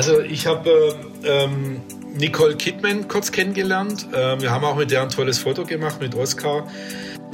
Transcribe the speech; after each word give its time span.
Also 0.00 0.20
ich 0.20 0.46
habe 0.46 0.96
ähm, 1.24 1.82
Nicole 2.14 2.56
Kidman 2.56 3.06
kurz 3.06 3.32
kennengelernt. 3.32 4.06
Ähm, 4.14 4.40
wir 4.40 4.50
haben 4.50 4.64
auch 4.64 4.76
mit 4.76 4.90
der 4.90 5.02
ein 5.02 5.10
tolles 5.10 5.40
Foto 5.40 5.66
gemacht 5.66 6.00
mit 6.00 6.14
Oscar. 6.14 6.66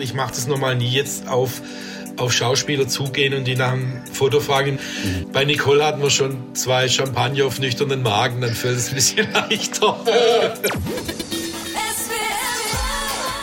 Ich 0.00 0.14
mache 0.14 0.30
das 0.30 0.48
normal 0.48 0.74
nie 0.74 0.88
jetzt 0.88 1.28
auf 1.28 1.62
auf 2.16 2.32
Schauspieler 2.32 2.88
zugehen 2.88 3.34
und 3.34 3.44
die 3.44 3.54
nach 3.54 3.70
einem 3.70 4.02
Foto 4.12 4.40
fragen. 4.40 4.80
Mhm. 5.04 5.30
Bei 5.30 5.44
Nicole 5.44 5.84
hatten 5.84 6.02
wir 6.02 6.10
schon 6.10 6.56
zwei 6.56 6.88
Champagner 6.88 7.44
auf 7.44 7.60
nüchternen 7.60 8.02
Magen, 8.02 8.40
dann 8.40 8.52
fällt 8.52 8.78
es 8.78 8.88
ein 8.88 8.96
bisschen 8.96 9.28
leichter. 9.32 10.00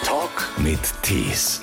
Talk 0.03 0.51
mit 0.57 0.79
Tees. 1.01 1.61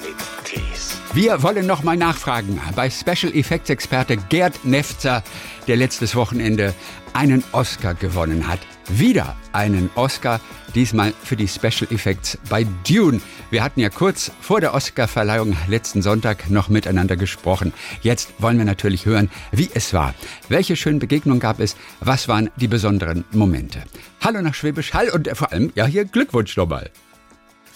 Wir 1.13 1.43
wollen 1.43 1.67
noch 1.67 1.83
mal 1.83 1.97
nachfragen 1.97 2.61
bei 2.77 2.89
Special 2.89 3.35
Effects 3.35 3.69
Experte 3.69 4.17
Gerd 4.17 4.65
Nefzer, 4.65 5.25
der 5.67 5.77
letztes 5.77 6.15
Wochenende 6.15 6.73
einen 7.15 7.43
Oscar 7.51 7.95
gewonnen 7.95 8.47
hat. 8.47 8.61
Wieder 8.89 9.37
einen 9.51 9.91
Oscar, 9.97 10.41
diesmal 10.77 11.13
für 11.25 11.35
die 11.35 11.49
Special 11.49 11.91
Effects 11.91 12.39
bei 12.49 12.65
Dune. 12.89 13.21
Wir 13.51 13.65
hatten 13.65 13.81
ja 13.81 13.89
kurz 13.91 14.31
vor 14.41 14.61
der 14.61 14.73
Oscarverleihung 14.73 15.57
letzten 15.67 16.01
Sonntag 16.01 16.49
noch 16.49 16.69
miteinander 16.69 17.17
gesprochen. 17.17 17.73
Jetzt 18.03 18.33
wollen 18.39 18.59
wir 18.59 18.65
natürlich 18.65 19.05
hören, 19.05 19.31
wie 19.51 19.69
es 19.75 19.93
war. 19.93 20.15
Welche 20.49 20.77
schönen 20.77 21.01
Begegnungen 21.01 21.41
gab 21.41 21.59
es? 21.59 21.75
Was 21.99 22.29
waren 22.29 22.51
die 22.55 22.69
besonderen 22.69 23.25
Momente? 23.33 23.83
Hallo 24.21 24.43
nach 24.43 24.55
Schwäbisch 24.55 24.95
Hall 24.95 25.09
und 25.09 25.29
vor 25.37 25.51
allem, 25.51 25.73
ja, 25.75 25.87
hier 25.87 26.05
Glückwunsch 26.05 26.57
nochmal. 26.57 26.89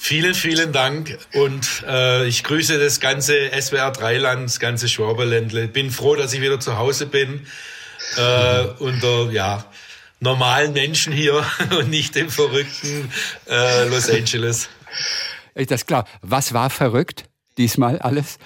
Vielen, 0.07 0.35
vielen 0.35 0.71
Dank 0.71 1.17
und 1.33 1.83
äh, 1.89 2.27
ich 2.27 2.45
grüße 2.45 2.79
das 2.79 3.01
ganze 3.01 3.51
SWR 3.59 3.91
Dreiland, 3.91 4.45
das 4.45 4.61
ganze 4.61 4.87
Schwaberländle. 4.87 5.67
Bin 5.67 5.91
froh, 5.91 6.15
dass 6.15 6.35
ich 6.35 6.43
wieder 6.43 6.61
zu 6.61 6.77
Hause 6.77 7.07
bin 7.07 7.47
äh, 8.19 8.65
unter 8.81 9.31
ja 9.31 9.65
normalen 10.21 10.75
Menschen 10.75 11.11
hier 11.11 11.43
und 11.79 11.89
nicht 11.89 12.17
dem 12.17 12.29
verrückten 12.29 13.11
äh, 13.49 13.89
Los 13.89 14.11
Angeles. 14.11 14.69
Ist 15.55 15.71
das 15.71 15.87
klar? 15.87 16.07
Was 16.21 16.53
war 16.53 16.69
verrückt 16.69 17.25
diesmal 17.57 17.99
alles? 17.99 18.37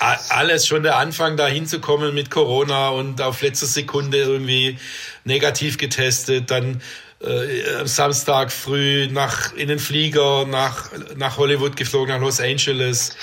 alles 0.00 0.66
schon 0.66 0.82
der 0.82 0.96
Anfang 0.96 1.36
da 1.36 1.46
hinzukommen 1.46 2.14
mit 2.14 2.30
Corona 2.30 2.88
und 2.88 3.22
auf 3.22 3.42
letzte 3.42 3.66
Sekunde 3.66 4.18
irgendwie 4.18 4.76
negativ 5.24 5.78
getestet, 5.78 6.50
dann 6.50 6.82
äh, 7.20 7.76
am 7.80 7.86
Samstag 7.86 8.52
früh 8.52 9.08
nach, 9.10 9.54
in 9.54 9.68
den 9.68 9.78
Flieger 9.78 10.46
nach, 10.46 10.90
nach 11.16 11.38
Hollywood 11.38 11.76
geflogen, 11.76 12.14
nach 12.14 12.20
Los 12.20 12.40
Angeles. 12.40 13.16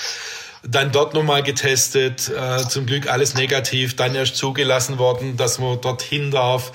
Dann 0.66 0.92
dort 0.92 1.12
nochmal 1.12 1.42
getestet, 1.42 2.30
äh, 2.30 2.66
zum 2.68 2.86
Glück 2.86 3.06
alles 3.06 3.34
negativ, 3.34 3.96
dann 3.96 4.14
erst 4.14 4.36
zugelassen 4.36 4.98
worden, 4.98 5.36
dass 5.36 5.58
man 5.58 5.78
dorthin 5.80 6.30
darf. 6.30 6.72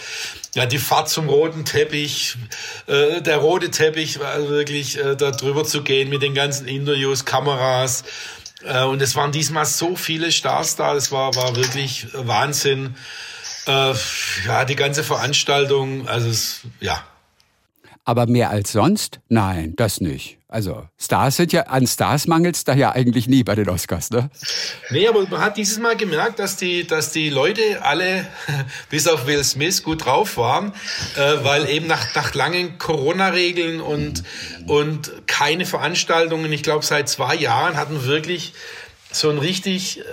Ja, 0.53 0.65
die 0.67 0.77
Fahrt 0.77 1.09
zum 1.09 1.27
roten 1.27 1.65
Teppich, 1.65 2.35
äh, 2.87 3.21
der 3.21 3.37
rote 3.37 3.71
Teppich 3.71 4.19
war 4.19 4.47
wirklich 4.47 4.97
äh, 4.97 5.15
da 5.15 5.31
drüber 5.31 5.63
zu 5.63 5.81
gehen 5.81 6.09
mit 6.09 6.21
den 6.21 6.35
ganzen 6.35 6.67
Interviews, 6.67 7.25
Kameras. 7.25 8.03
Äh, 8.63 8.83
und 8.83 9.01
es 9.01 9.15
waren 9.15 9.31
diesmal 9.31 9.65
so 9.65 9.95
viele 9.95 10.31
Stars 10.31 10.75
da, 10.75 10.93
das 10.93 11.11
war, 11.11 11.35
war 11.35 11.55
wirklich 11.55 12.07
Wahnsinn. 12.13 12.95
Äh, 13.69 13.93
ja, 14.47 14.65
die 14.65 14.75
ganze 14.75 15.03
Veranstaltung, 15.03 16.07
also 16.07 16.27
es, 16.27 16.61
ja. 16.79 17.03
Aber 18.03 18.25
mehr 18.25 18.49
als 18.49 18.71
sonst? 18.71 19.19
Nein, 19.29 19.75
das 19.75 20.01
nicht. 20.01 20.39
Also 20.47 20.87
Stars 20.97 21.35
sind 21.35 21.53
ja, 21.53 21.67
an 21.67 21.85
Stars 21.85 22.25
mangelt 22.25 22.55
es 22.55 22.63
da 22.63 22.73
ja 22.73 22.91
eigentlich 22.91 23.27
nie 23.27 23.43
bei 23.43 23.53
den 23.53 23.69
Oscars, 23.69 24.09
ne? 24.09 24.31
Nee, 24.89 25.07
aber 25.07 25.27
man 25.27 25.41
hat 25.41 25.57
dieses 25.57 25.77
Mal 25.77 25.95
gemerkt, 25.95 26.39
dass 26.39 26.55
die, 26.55 26.87
dass 26.87 27.11
die 27.11 27.29
Leute 27.29 27.83
alle, 27.83 28.25
bis 28.89 29.07
auf 29.07 29.27
Will 29.27 29.43
Smith, 29.43 29.83
gut 29.83 30.05
drauf 30.05 30.37
waren, 30.37 30.73
äh, 31.15 31.43
weil 31.43 31.69
eben 31.69 31.85
nach, 31.85 32.15
nach 32.15 32.33
langen 32.33 32.79
Corona-Regeln 32.79 33.79
und, 33.79 34.23
und 34.65 35.11
keine 35.27 35.67
Veranstaltungen, 35.67 36.51
ich 36.51 36.63
glaube 36.63 36.83
seit 36.83 37.07
zwei 37.07 37.35
Jahren 37.35 37.77
hatten 37.77 38.05
wirklich 38.05 38.53
so 39.11 39.29
ein 39.29 39.37
richtig, 39.39 39.99
äh, 39.99 40.03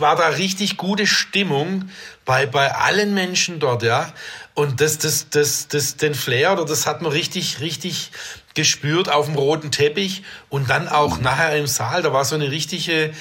war 0.00 0.16
da 0.16 0.28
richtig 0.28 0.76
gute 0.76 1.06
Stimmung 1.06 1.88
bei, 2.24 2.46
bei 2.46 2.74
allen 2.74 3.14
Menschen 3.14 3.58
dort, 3.58 3.82
ja. 3.82 4.12
Und 4.54 4.80
das, 4.80 4.98
das, 4.98 5.30
das, 5.30 5.68
das, 5.68 5.96
den 5.96 6.14
Flair, 6.14 6.52
oder 6.52 6.66
das 6.66 6.86
hat 6.86 7.00
man 7.00 7.10
richtig, 7.12 7.60
richtig 7.60 8.10
gespürt 8.54 9.08
auf 9.08 9.26
dem 9.26 9.34
roten 9.36 9.70
Teppich 9.70 10.22
und 10.50 10.68
dann 10.68 10.88
auch 10.88 11.20
nachher 11.20 11.56
im 11.56 11.66
Saal. 11.66 12.02
Da 12.02 12.12
war 12.12 12.24
so 12.24 12.34
eine 12.34 12.50
richtige, 12.50 13.04
äh, 13.04 13.12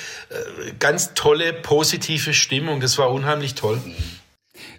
ganz 0.80 1.14
tolle, 1.14 1.54
positive 1.54 2.34
Stimmung. 2.34 2.82
Das 2.82 2.98
war 2.98 3.12
unheimlich 3.12 3.56
toll. 3.56 3.82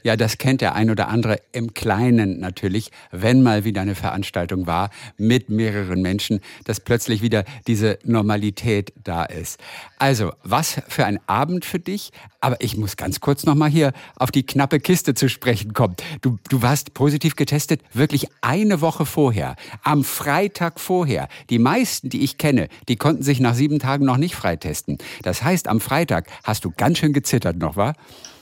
Ja, 0.02 0.16
das 0.16 0.36
kennt 0.36 0.60
der 0.60 0.74
ein 0.74 0.90
oder 0.90 1.08
andere 1.08 1.40
im 1.52 1.74
Kleinen 1.74 2.40
natürlich, 2.40 2.90
wenn 3.10 3.42
mal 3.42 3.64
wieder 3.64 3.82
eine 3.82 3.94
Veranstaltung 3.94 4.66
war 4.66 4.90
mit 5.16 5.50
mehreren 5.50 6.02
Menschen, 6.02 6.40
dass 6.64 6.80
plötzlich 6.80 7.22
wieder 7.22 7.44
diese 7.66 7.98
Normalität 8.04 8.92
da 9.02 9.24
ist. 9.24 9.58
Also, 9.98 10.32
was 10.42 10.80
für 10.88 11.06
ein 11.06 11.18
Abend 11.26 11.64
für 11.64 11.78
dich. 11.78 12.10
Aber 12.40 12.56
ich 12.60 12.76
muss 12.76 12.96
ganz 12.96 13.20
kurz 13.20 13.44
noch 13.44 13.54
mal 13.54 13.70
hier 13.70 13.92
auf 14.16 14.30
die 14.30 14.44
knappe 14.44 14.80
Kiste 14.80 15.14
zu 15.14 15.28
sprechen 15.28 15.74
kommen. 15.74 15.94
Du, 16.22 16.38
du 16.48 16.60
warst 16.60 16.94
positiv 16.94 17.36
getestet, 17.36 17.82
wirklich 17.92 18.26
eine 18.40 18.80
Woche 18.80 19.06
vorher, 19.06 19.54
am 19.82 20.02
Freitag 20.02 20.80
vorher. 20.80 21.28
Die 21.50 21.58
meisten, 21.58 22.08
die 22.08 22.24
ich 22.24 22.38
kenne, 22.38 22.68
die 22.88 22.96
konnten 22.96 23.22
sich 23.22 23.38
nach 23.38 23.54
sieben 23.54 23.78
Tagen 23.78 24.04
noch 24.04 24.16
nicht 24.16 24.34
freitesten. 24.34 24.98
Das 25.22 25.42
heißt, 25.42 25.68
am 25.68 25.80
Freitag 25.80 26.28
hast 26.42 26.64
du 26.64 26.72
ganz 26.76 26.98
schön 26.98 27.12
gezittert 27.12 27.58
noch, 27.58 27.76
war? 27.76 27.94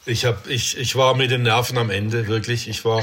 Ich, 0.06 0.24
hab, 0.24 0.48
ich, 0.48 0.78
ich 0.78 0.96
war 0.96 1.14
mit 1.14 1.30
den 1.30 1.42
Nerven 1.42 1.76
am 1.76 1.90
Ende, 1.90 2.26
wirklich. 2.26 2.68
Ich 2.68 2.84
war, 2.84 2.99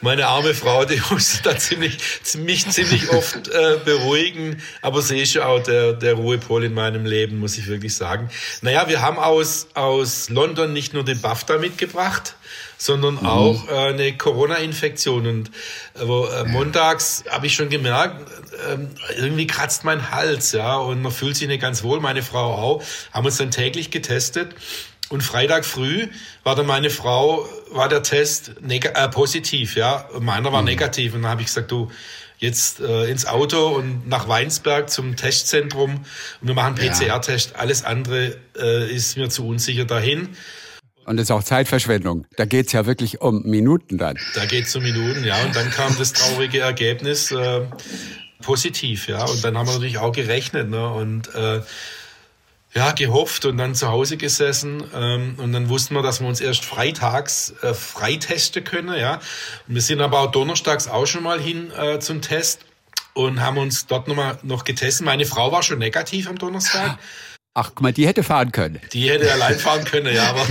meine 0.00 0.26
arme 0.26 0.54
Frau, 0.54 0.84
die 0.84 1.00
musste 1.10 1.42
da 1.42 1.56
ziemlich, 1.56 1.98
mich 2.38 2.68
ziemlich 2.70 3.10
oft 3.10 3.48
äh, 3.48 3.78
beruhigen. 3.84 4.62
Aber 4.82 5.02
sie 5.02 5.20
ist 5.20 5.34
ja 5.34 5.46
auch 5.46 5.62
der, 5.62 5.92
der 5.92 6.14
Ruhepol 6.14 6.64
in 6.64 6.74
meinem 6.74 7.04
Leben, 7.04 7.38
muss 7.38 7.58
ich 7.58 7.66
wirklich 7.66 7.94
sagen. 7.96 8.30
Naja, 8.62 8.88
wir 8.88 9.02
haben 9.02 9.18
aus, 9.18 9.68
aus 9.74 10.28
London 10.30 10.72
nicht 10.72 10.94
nur 10.94 11.04
den 11.04 11.20
BAFTA 11.20 11.58
mitgebracht, 11.58 12.36
sondern 12.76 13.14
mhm. 13.14 13.26
auch 13.26 13.68
äh, 13.68 13.88
eine 13.88 14.16
Corona-Infektion. 14.16 15.26
Und 15.26 15.50
äh, 15.98 16.02
äh, 16.02 16.44
montags 16.44 17.24
habe 17.28 17.46
ich 17.46 17.54
schon 17.54 17.68
gemerkt, 17.68 18.30
äh, 18.68 18.78
irgendwie 19.16 19.46
kratzt 19.46 19.84
mein 19.84 20.10
Hals, 20.10 20.52
ja, 20.52 20.76
und 20.76 21.02
man 21.02 21.12
fühlt 21.12 21.36
sich 21.36 21.48
nicht 21.48 21.60
ganz 21.60 21.82
wohl, 21.82 22.00
meine 22.00 22.22
Frau 22.22 22.54
auch. 22.54 22.82
Haben 23.12 23.26
uns 23.26 23.36
dann 23.36 23.50
täglich 23.50 23.90
getestet. 23.90 24.54
Und 25.10 25.22
Freitag 25.22 25.64
früh 25.64 26.08
war 26.44 26.54
dann 26.54 26.66
meine 26.66 26.90
Frau, 26.90 27.48
war 27.70 27.88
der 27.88 28.02
Test 28.02 28.52
äh, 28.68 29.08
positiv, 29.08 29.76
ja. 29.76 30.08
Meiner 30.20 30.52
war 30.52 30.62
mhm. 30.62 30.68
negativ. 30.68 31.14
Und 31.14 31.22
dann 31.22 31.30
habe 31.30 31.42
ich 31.42 31.48
gesagt, 31.48 31.70
du, 31.70 31.90
jetzt 32.38 32.80
äh, 32.80 33.10
ins 33.10 33.26
Auto 33.26 33.68
und 33.68 34.08
nach 34.08 34.28
Weinsberg 34.28 34.90
zum 34.90 35.16
Testzentrum 35.16 36.04
und 36.40 36.48
wir 36.48 36.54
machen 36.54 36.76
PCR-Test. 36.76 37.56
Alles 37.56 37.84
andere 37.84 38.36
äh, 38.56 38.94
ist 38.94 39.16
mir 39.16 39.28
zu 39.28 39.46
unsicher 39.46 39.84
dahin. 39.84 40.28
Und 41.04 41.16
das 41.16 41.24
ist 41.24 41.30
auch 41.30 41.42
Zeitverschwendung. 41.42 42.26
Da 42.36 42.44
geht's 42.44 42.72
ja 42.72 42.86
wirklich 42.86 43.20
um 43.20 43.42
Minuten 43.42 43.96
dann. 43.98 44.18
Da 44.34 44.44
geht's 44.44 44.76
um 44.76 44.82
Minuten, 44.82 45.24
ja. 45.24 45.42
Und 45.42 45.56
dann 45.56 45.70
kam 45.70 45.96
das 45.96 46.12
traurige 46.12 46.60
Ergebnis 46.60 47.32
äh, 47.32 47.62
positiv, 48.42 49.08
ja. 49.08 49.24
Und 49.24 49.42
dann 49.42 49.56
haben 49.56 49.66
wir 49.66 49.72
natürlich 49.72 49.98
auch 49.98 50.12
gerechnet, 50.12 50.68
ne? 50.68 50.86
Und 50.86 51.34
äh, 51.34 51.62
ja, 52.74 52.92
gehofft 52.92 53.44
und 53.46 53.56
dann 53.56 53.74
zu 53.74 53.88
Hause 53.88 54.16
gesessen. 54.16 54.84
Ähm, 54.94 55.34
und 55.38 55.52
dann 55.52 55.68
wussten 55.68 55.94
wir, 55.94 56.02
dass 56.02 56.20
wir 56.20 56.28
uns 56.28 56.40
erst 56.40 56.64
freitags 56.64 57.54
äh, 57.62 57.74
freitesten 57.74 58.64
können. 58.64 58.98
Ja. 58.98 59.20
Und 59.66 59.74
wir 59.74 59.82
sind 59.82 60.00
aber 60.00 60.20
auch 60.20 60.30
donnerstags 60.30 60.88
auch 60.88 61.06
schon 61.06 61.22
mal 61.22 61.40
hin 61.40 61.70
äh, 61.72 61.98
zum 61.98 62.20
Test 62.20 62.60
und 63.14 63.40
haben 63.40 63.58
uns 63.58 63.86
dort 63.86 64.06
nochmal 64.06 64.38
noch 64.42 64.64
getestet. 64.64 65.04
Meine 65.04 65.24
Frau 65.24 65.50
war 65.50 65.62
schon 65.62 65.78
negativ 65.78 66.28
am 66.28 66.38
Donnerstag. 66.38 66.98
Ach, 67.54 67.70
guck 67.70 67.80
mal, 67.80 67.92
die 67.92 68.06
hätte 68.06 68.22
fahren 68.22 68.52
können. 68.52 68.78
Die 68.92 69.10
hätte 69.10 69.32
allein 69.32 69.58
fahren 69.58 69.84
können, 69.84 70.14
ja. 70.14 70.28
Aber 70.28 70.46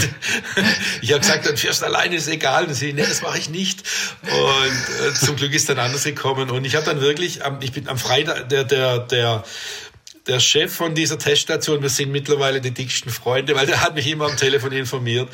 ich 1.02 1.12
habe 1.12 1.22
gesagt, 1.22 1.46
dann 1.46 1.56
fährst 1.56 1.82
du 1.82 1.86
alleine, 1.86 2.16
ist 2.16 2.28
egal. 2.28 2.66
Und 2.66 2.74
sie, 2.74 2.92
nee, 2.92 3.04
das 3.04 3.22
mache 3.22 3.38
ich 3.38 3.50
nicht. 3.50 3.84
Und 4.24 5.08
äh, 5.08 5.13
zum 5.13 5.38
Glück 5.38 5.54
ist 5.54 5.70
dann 5.70 5.80
anders 5.80 6.04
gekommen. 6.04 6.50
Und 6.50 6.66
ich 6.66 6.75
habe 6.75 6.86
dann 6.86 7.00
wirklich, 7.00 7.46
am, 7.46 7.62
ich 7.62 7.72
bin 7.72 7.88
am 7.88 7.98
Freitag, 7.98 8.50
der, 8.50 8.66
der, 8.66 9.00
der 9.00 9.46
der 10.27 10.39
Chef 10.39 10.74
von 10.74 10.94
dieser 10.94 11.18
Teststation, 11.18 11.81
wir 11.81 11.89
sind 11.89 12.12
mittlerweile 12.12 12.62
die 12.62 12.71
dicksten 12.71 13.12
Freunde, 13.12 13.56
weil 13.56 13.65
der 13.65 13.81
hat 13.81 13.95
mich 13.95 14.07
immer 14.07 14.25
am 14.25 14.38
Telefon 14.38 14.71
informiert. 14.71 15.29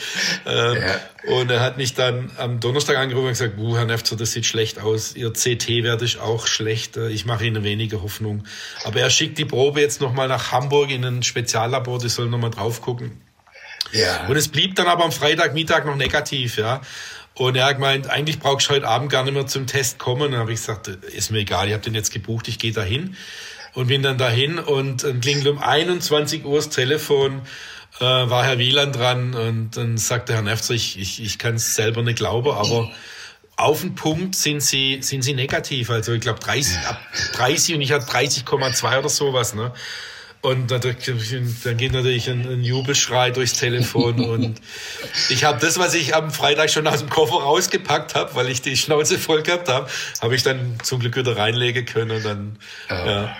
Ähm, 0.45 0.77
ja. 0.81 1.33
Und 1.35 1.49
er 1.49 1.61
hat 1.61 1.77
mich 1.77 1.93
dann 1.93 2.31
am 2.37 2.59
Donnerstag 2.59 2.97
angerufen 2.97 3.27
und 3.27 3.31
gesagt, 3.31 3.57
uh, 3.57 3.75
Herr 3.75 3.85
Nefzer, 3.85 4.15
das 4.15 4.31
sieht 4.31 4.45
schlecht 4.45 4.79
aus. 4.79 5.15
Ihr 5.15 5.31
CT-Wert 5.31 6.01
ist 6.01 6.19
auch 6.19 6.47
schlecht. 6.47 6.97
Ich 6.97 7.25
mache 7.25 7.45
Ihnen 7.45 7.63
weniger 7.63 8.01
Hoffnung. 8.01 8.43
Aber 8.83 8.99
er 8.99 9.09
schickt 9.09 9.37
die 9.37 9.45
Probe 9.45 9.81
jetzt 9.81 10.01
nochmal 10.01 10.27
nach 10.27 10.51
Hamburg 10.51 10.91
in 10.91 11.03
ein 11.03 11.23
Speziallabor, 11.23 11.99
die 11.99 12.09
sollen 12.09 12.29
nochmal 12.29 12.51
drauf 12.51 12.81
gucken. 12.81 13.21
Ja. 13.91 14.27
Und 14.27 14.37
es 14.37 14.47
blieb 14.47 14.75
dann 14.75 14.87
aber 14.87 15.03
am 15.05 15.11
Freitagmittag 15.11 15.85
noch 15.85 15.95
negativ, 15.95 16.57
ja. 16.57 16.81
Und 17.35 17.55
er 17.55 17.65
hat 17.65 17.75
gemeint, 17.75 18.09
eigentlich 18.09 18.39
brauchst 18.39 18.69
du 18.69 18.73
heute 18.73 18.87
Abend 18.87 19.11
gar 19.11 19.23
nicht 19.23 19.33
mehr 19.33 19.47
zum 19.47 19.65
Test 19.65 19.97
kommen. 19.97 20.21
Und 20.23 20.31
dann 20.31 20.39
habe 20.39 20.53
ich 20.53 20.59
gesagt, 20.59 20.87
ist 20.87 21.31
mir 21.31 21.39
egal, 21.39 21.67
ich 21.67 21.73
habe 21.73 21.83
den 21.83 21.95
jetzt 21.95 22.11
gebucht, 22.11 22.47
ich 22.47 22.59
gehe 22.59 22.73
dahin 22.73 23.15
und 23.73 23.87
bin 23.87 24.03
dann 24.03 24.17
dahin 24.17 24.59
und 24.59 25.03
dann 25.03 25.21
klingelt 25.21 25.47
um 25.47 25.57
21 25.59 26.45
Uhr 26.45 26.57
das 26.57 26.69
Telefon, 26.69 27.41
äh, 27.99 28.03
war 28.03 28.43
Herr 28.43 28.57
Wieland 28.57 28.95
dran 28.95 29.33
und 29.33 29.77
dann 29.77 29.97
sagte 29.97 30.33
Herr 30.33 30.41
Nefzer, 30.41 30.73
ich, 30.73 30.99
ich, 30.99 31.21
ich 31.21 31.39
kann 31.39 31.55
es 31.55 31.75
selber 31.75 32.01
nicht 32.01 32.17
glauben, 32.17 32.51
aber 32.51 32.91
auf 33.55 33.81
den 33.81 33.95
Punkt 33.95 34.35
sind 34.35 34.61
sie, 34.61 35.01
sind 35.01 35.21
sie 35.21 35.33
negativ. 35.33 35.89
Also 35.89 36.13
ich 36.13 36.21
glaube 36.21 36.39
30, 36.39 36.77
ab 36.87 36.99
30 37.33 37.75
und 37.75 37.81
ich 37.81 37.91
hatte 37.91 38.05
30,2 38.05 38.99
oder 38.99 39.09
sowas. 39.09 39.53
Ne? 39.53 39.71
Und 40.43 40.71
dann 40.71 40.81
geht 41.77 41.93
natürlich 41.93 42.29
ein, 42.29 42.45
ein 42.45 42.63
Jubelschrei 42.65 43.31
durchs 43.31 43.53
Telefon. 43.53 44.19
und 44.29 44.59
ich 45.29 45.45
habe 45.45 45.57
das, 45.61 45.79
was 45.79 45.93
ich 45.93 46.15
am 46.15 46.31
Freitag 46.31 46.69
schon 46.69 46.85
aus 46.85 46.99
dem 46.99 47.09
Koffer 47.09 47.35
rausgepackt 47.35 48.13
habe, 48.13 48.35
weil 48.35 48.49
ich 48.49 48.61
die 48.61 48.75
Schnauze 48.75 49.17
voll 49.17 49.41
gehabt 49.41 49.69
habe, 49.69 49.89
habe 50.21 50.35
ich 50.35 50.43
dann 50.43 50.77
zum 50.83 50.99
Glück 50.99 51.15
wieder 51.15 51.37
reinlegen 51.37 51.85
können. 51.85 52.11
Und 52.11 52.25
dann, 52.25 52.59
oh, 52.89 52.93
ja. 52.93 53.37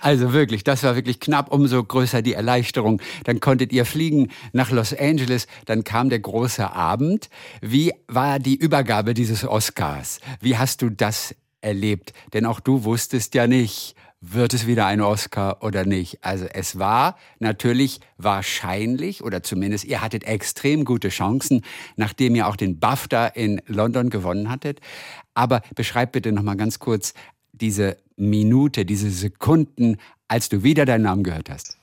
Also 0.00 0.32
wirklich, 0.32 0.64
das 0.64 0.82
war 0.82 0.96
wirklich 0.96 1.20
knapp, 1.20 1.52
umso 1.52 1.84
größer 1.84 2.22
die 2.22 2.32
Erleichterung. 2.32 3.02
Dann 3.24 3.40
konntet 3.40 3.70
ihr 3.70 3.84
fliegen 3.84 4.30
nach 4.54 4.70
Los 4.70 4.94
Angeles, 4.98 5.46
dann 5.66 5.84
kam 5.84 6.08
der 6.08 6.20
große 6.20 6.72
Abend. 6.72 7.28
Wie 7.60 7.92
war 8.08 8.38
die 8.38 8.56
Übergabe 8.56 9.12
dieses 9.12 9.44
Oscars? 9.44 10.20
Wie 10.40 10.56
hast 10.56 10.80
du 10.80 10.88
das 10.88 11.34
erlebt? 11.60 12.14
Denn 12.32 12.46
auch 12.46 12.60
du 12.60 12.84
wusstest 12.84 13.34
ja 13.34 13.46
nicht, 13.46 13.94
wird 14.32 14.54
es 14.54 14.66
wieder 14.66 14.86
ein 14.86 15.00
Oscar 15.00 15.62
oder 15.62 15.84
nicht? 15.84 16.18
Also 16.22 16.46
es 16.46 16.78
war 16.78 17.18
natürlich 17.38 18.00
wahrscheinlich 18.16 19.22
oder 19.22 19.42
zumindest 19.42 19.84
ihr 19.84 20.00
hattet 20.00 20.24
extrem 20.24 20.84
gute 20.84 21.10
Chancen, 21.10 21.62
nachdem 21.96 22.34
ihr 22.34 22.46
auch 22.46 22.56
den 22.56 22.78
BAFTA 22.78 23.26
in 23.26 23.60
London 23.66 24.10
gewonnen 24.10 24.50
hattet. 24.50 24.80
Aber 25.34 25.62
beschreib 25.74 26.12
bitte 26.12 26.32
noch 26.32 26.42
mal 26.42 26.56
ganz 26.56 26.78
kurz 26.78 27.12
diese 27.52 27.98
Minute, 28.16 28.84
diese 28.84 29.10
Sekunden, 29.10 29.98
als 30.28 30.48
du 30.48 30.62
wieder 30.62 30.86
deinen 30.86 31.02
Namen 31.02 31.22
gehört 31.22 31.50
hast. 31.50 31.76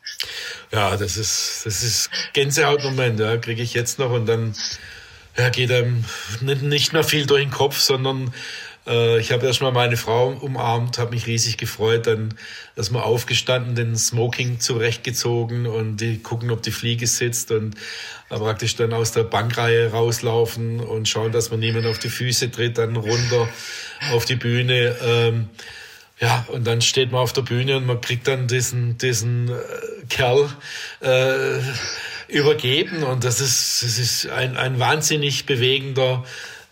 Ja, 0.71 0.97
das 0.97 1.17
ist 1.17 1.61
das 1.65 1.83
ist 1.83 2.09
Gänsehautmoment, 2.33 3.19
ja, 3.19 3.38
kriege 3.38 3.61
ich 3.61 3.73
jetzt 3.73 3.99
noch 3.99 4.11
und 4.11 4.25
dann 4.25 4.55
ja, 5.38 5.49
geht 5.49 5.71
einem 5.71 6.03
nicht 6.41 6.93
mehr 6.93 7.03
viel 7.03 7.25
durch 7.25 7.43
den 7.43 7.51
Kopf, 7.51 7.77
sondern 7.77 8.33
äh, 8.88 9.19
ich 9.19 9.31
habe 9.31 9.45
erstmal 9.45 9.72
meine 9.72 9.98
Frau 9.98 10.30
umarmt, 10.30 10.98
habe 10.98 11.12
mich 11.12 11.28
riesig 11.28 11.57
gefreut, 11.57 12.07
dann 12.07 12.33
erstmal 12.75 13.04
aufgestanden, 13.04 13.75
den 13.75 13.95
Smoking 13.95 14.60
zurechtgezogen 14.60 15.68
und 15.68 15.98
die 15.98 16.19
gucken, 16.19 16.51
ob 16.51 16.62
die 16.62 16.72
Fliege 16.72 17.07
sitzt 17.07 17.51
und 17.51 17.75
praktisch 18.30 18.75
dann 18.75 18.94
aus 18.94 19.12
der 19.12 19.24
Bankreihe 19.24 19.92
rauslaufen 19.92 20.80
und 20.80 21.07
schauen, 21.07 21.31
dass 21.31 21.51
man 21.51 21.60
niemand 21.60 21.86
auf 21.86 22.00
die 22.00 22.10
Füße 22.10 22.51
tritt, 22.51 22.78
dann 22.78 22.95
runter 22.95 23.48
auf 24.12 24.25
die 24.25 24.36
Bühne. 24.36 24.95
Ähm, 25.04 25.50
ja, 26.19 26.45
und 26.50 26.66
dann 26.68 26.81
steht 26.81 27.12
man 27.12 27.22
auf 27.22 27.34
der 27.34 27.42
Bühne 27.42 27.77
und 27.77 27.86
man 27.88 28.00
kriegt 28.00 28.27
dann 28.27 28.48
diesen, 28.48 28.98
diesen 28.98 29.50
äh, 29.50 29.54
Kerl 30.07 30.50
äh, 31.01 31.60
übergeben 32.27 33.04
und 33.04 33.24
das 33.24 33.42
ist, 33.42 33.84
das 33.84 33.98
ist 33.98 34.30
ein, 34.30 34.56
ein 34.56 34.80
wahnsinnig 34.80 35.45
bewegender 35.45 36.24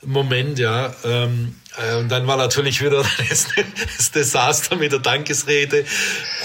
Moment, 0.05 0.59
ja. 0.59 0.93
Ähm, 1.03 1.55
äh, 1.77 1.97
und 1.97 2.09
dann 2.09 2.25
war 2.25 2.37
natürlich 2.37 2.81
wieder 2.81 3.03
das, 3.29 3.47
das, 3.97 4.11
Desaster 4.11 4.75
mit 4.75 4.91
der 4.91 4.99
Dankesrede. 4.99 5.85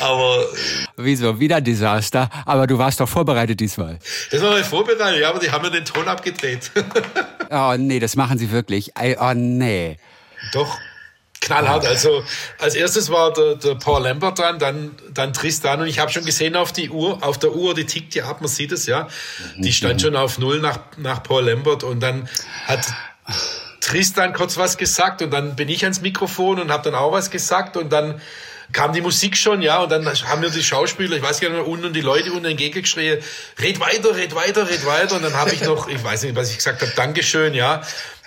Aber 0.01 0.47
wieso 0.97 1.39
wieder 1.39 1.61
Desaster? 1.61 2.29
Aber 2.47 2.67
du 2.67 2.79
warst 2.79 3.01
doch 3.01 3.09
vorbereitet 3.09 3.61
diesmal. 3.61 3.99
Das 4.31 4.43
war 4.43 4.51
mal 4.51 4.65
vorbereitet, 4.65 5.21
ja, 5.21 5.31
aber 5.31 5.39
die 5.39 5.51
haben 5.51 5.65
ja 5.65 5.71
den 5.71 5.85
Ton 5.85 6.09
abgedreht. 6.09 6.71
oh 7.51 7.75
nee, 7.79 8.01
das 8.01 8.17
machen 8.17 8.39
sie 8.39 8.51
wirklich. 8.51 8.93
Oh 8.97 9.33
nee. 9.35 9.99
Doch. 10.53 10.79
Knallhart. 11.41 11.87
Also 11.87 12.25
als 12.59 12.75
erstes 12.75 13.11
war 13.11 13.33
der, 13.33 13.57
der 13.57 13.75
Paul 13.75 14.03
Lambert 14.03 14.39
dran, 14.39 14.59
dann, 14.59 14.93
dann 15.13 15.35
Tristan 15.35 15.81
und 15.81 15.87
ich 15.87 15.99
habe 15.99 16.11
schon 16.11 16.25
gesehen 16.25 16.57
auf 16.57 16.73
die 16.73 16.89
Uhr, 16.89 17.23
auf 17.23 17.39
der 17.39 17.55
Uhr, 17.55 17.75
die 17.75 17.85
tickt 17.85 18.15
ja 18.15 18.25
ab, 18.25 18.41
man 18.41 18.49
sieht 18.49 18.73
es 18.73 18.87
ja. 18.87 19.09
Die 19.59 19.73
stand 19.73 20.01
schon 20.01 20.17
auf 20.17 20.39
null 20.39 20.61
nach, 20.61 20.79
nach 20.97 21.23
Paul 21.23 21.45
Lambert 21.45 21.85
und 21.85 22.01
dann 22.01 22.29
hat 22.67 22.87
Tristan 23.81 24.33
kurz 24.33 24.57
was 24.57 24.77
gesagt 24.77 25.23
und 25.23 25.31
dann 25.31 25.57
bin 25.57 25.69
ich 25.69 25.85
ans 25.85 26.01
Mikrofon 26.01 26.59
und 26.59 26.71
habe 26.71 26.85
dann 26.85 26.95
auch 26.95 27.13
was 27.13 27.31
gesagt 27.31 27.77
und 27.77 27.93
dann 27.93 28.21
kam 28.73 28.93
die 28.93 29.01
Musik 29.01 29.37
schon, 29.37 29.63
ja, 29.63 29.83
und 29.83 29.93
dann 29.93 30.07
haben 30.07 30.41
mir 30.41 30.51
die 30.51 30.63
Schauspieler, 30.63 31.17
ich 31.17 31.23
weiß 31.23 31.41
gar 31.41 31.49
nicht 31.49 31.59
mehr, 31.59 31.69
unten 31.69 31.93
die 31.93 32.01
Leute 32.01 32.33
unten 32.33 32.47
entgegengeschrien, 32.47 33.23
red 33.61 33.79
weiter, 33.81 34.17
red 34.17 34.35
weiter, 34.35 34.69
red 34.69 34.85
weiter. 34.87 35.17
Und 35.17 35.23
dann 35.23 35.35
habe 35.35 35.53
ich 35.53 35.63
noch, 35.63 35.89
ich 35.89 36.03
weiß 36.03 36.25
nicht, 36.25 36.35
was 36.35 36.51
ich 36.51 36.57
gesagt 36.57 36.83
habe, 36.83 36.93
Dankeschön, 36.97 37.55
ja. 37.55 37.83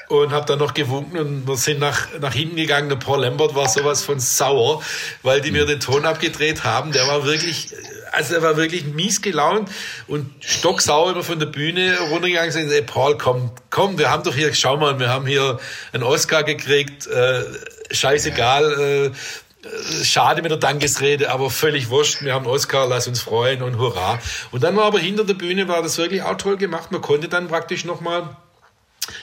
Und 0.10 0.32
habe 0.32 0.46
dann 0.46 0.60
noch 0.60 0.74
gewunken 0.74 1.18
und 1.18 1.48
wir 1.48 1.58
sind 1.58 1.80
nach, 1.80 2.08
nach 2.22 2.34
hinten 2.34 2.56
gegangen. 2.56 2.88
Der 2.88 2.96
Paul 2.96 3.24
Lambert 3.24 3.56
war 3.56 3.68
sowas 3.68 4.04
von 4.04 4.22
sauer, 4.22 4.82
weil 5.22 5.42
die 5.42 5.52
mir 5.52 5.66
den 5.66 5.82
Ton 5.82 6.06
abgedreht 6.06 6.64
haben. 6.64 6.94
Der 6.94 7.08
war 7.08 7.26
wirklich 7.26 7.74
also 8.18 8.34
er 8.34 8.42
war 8.42 8.58
wirklich 8.58 8.84
mies 8.86 9.22
gelaunt 9.22 9.70
und 10.08 10.28
stocksauer 10.44 11.12
immer 11.12 11.24
von 11.24 11.38
der 11.38 11.46
Bühne 11.46 12.00
runtergegangen 12.10 12.52
und 12.52 12.64
gesagt, 12.64 12.88
Paul, 12.88 13.16
komm, 13.18 13.52
komm, 13.70 14.00
wir 14.00 14.10
haben 14.10 14.24
doch 14.24 14.34
hier, 14.34 14.54
schau 14.56 14.76
mal, 14.76 15.00
wir 15.00 15.10
haben 15.10 15.28
hier 15.28 15.60
einen 15.94 16.02
Oscar 16.02 16.44
gekriegt, 16.44 17.06
äh, 17.06 17.44
scheißegal, 17.92 19.12
äh, 19.14 20.04
schade 20.04 20.42
mit 20.42 20.50
der 20.50 20.58
Dankesrede, 20.58 21.30
aber 21.30 21.52
völlig 21.52 21.90
wurscht. 21.90 22.24
Wir 22.24 22.34
haben 22.34 22.48
Oscar, 22.48 22.88
lass 22.88 23.08
uns 23.08 23.22
freuen 23.22 23.62
und 23.62 23.78
hurra. 23.78 24.20
Und 24.52 24.64
dann 24.64 24.76
war 24.76 24.86
aber 24.86 25.00
hinter 25.00 25.24
der 25.24 25.36
Bühne 25.36 25.68
war 25.68 25.84
das 25.84 26.00
wirklich 26.00 26.24
auch 26.24 26.38
toll 26.38 26.58
gemacht. 26.58 26.92
Man 26.92 27.02
konnte 27.02 27.28
dann 27.28 27.48
praktisch 27.50 27.86
nochmal 27.86 28.36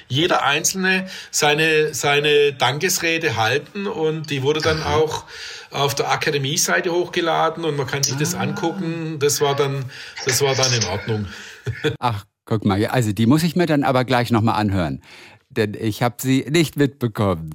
jeder 0.06 0.44
Einzelne 0.44 1.08
seine, 1.31 1.94
seine 1.94 2.52
Dankesrede 2.52 3.37
halten 3.37 3.87
und 3.87 4.31
die 4.31 4.43
wurde 4.43 4.61
dann 4.61 4.82
auch 4.82 5.25
auf 5.74 5.94
der 5.94 6.10
Akademie-Seite 6.10 6.92
hochgeladen 6.92 7.64
und 7.64 7.76
man 7.76 7.86
kann 7.86 8.02
sich 8.02 8.16
das 8.16 8.34
ah. 8.34 8.40
angucken. 8.40 9.18
Das 9.18 9.40
war 9.40 9.56
dann, 9.56 9.84
das 10.24 10.40
war 10.40 10.54
dann 10.54 10.72
in 10.72 10.84
Ordnung. 10.84 11.26
Ach, 11.98 12.24
guck 12.44 12.64
mal, 12.64 12.84
also 12.86 13.12
die 13.12 13.26
muss 13.26 13.42
ich 13.42 13.56
mir 13.56 13.66
dann 13.66 13.82
aber 13.82 14.04
gleich 14.04 14.30
nochmal 14.30 14.60
anhören. 14.60 15.02
Denn 15.50 15.74
ich 15.74 16.02
habe 16.02 16.16
sie 16.18 16.46
nicht 16.48 16.76
mitbekommen. 16.76 17.54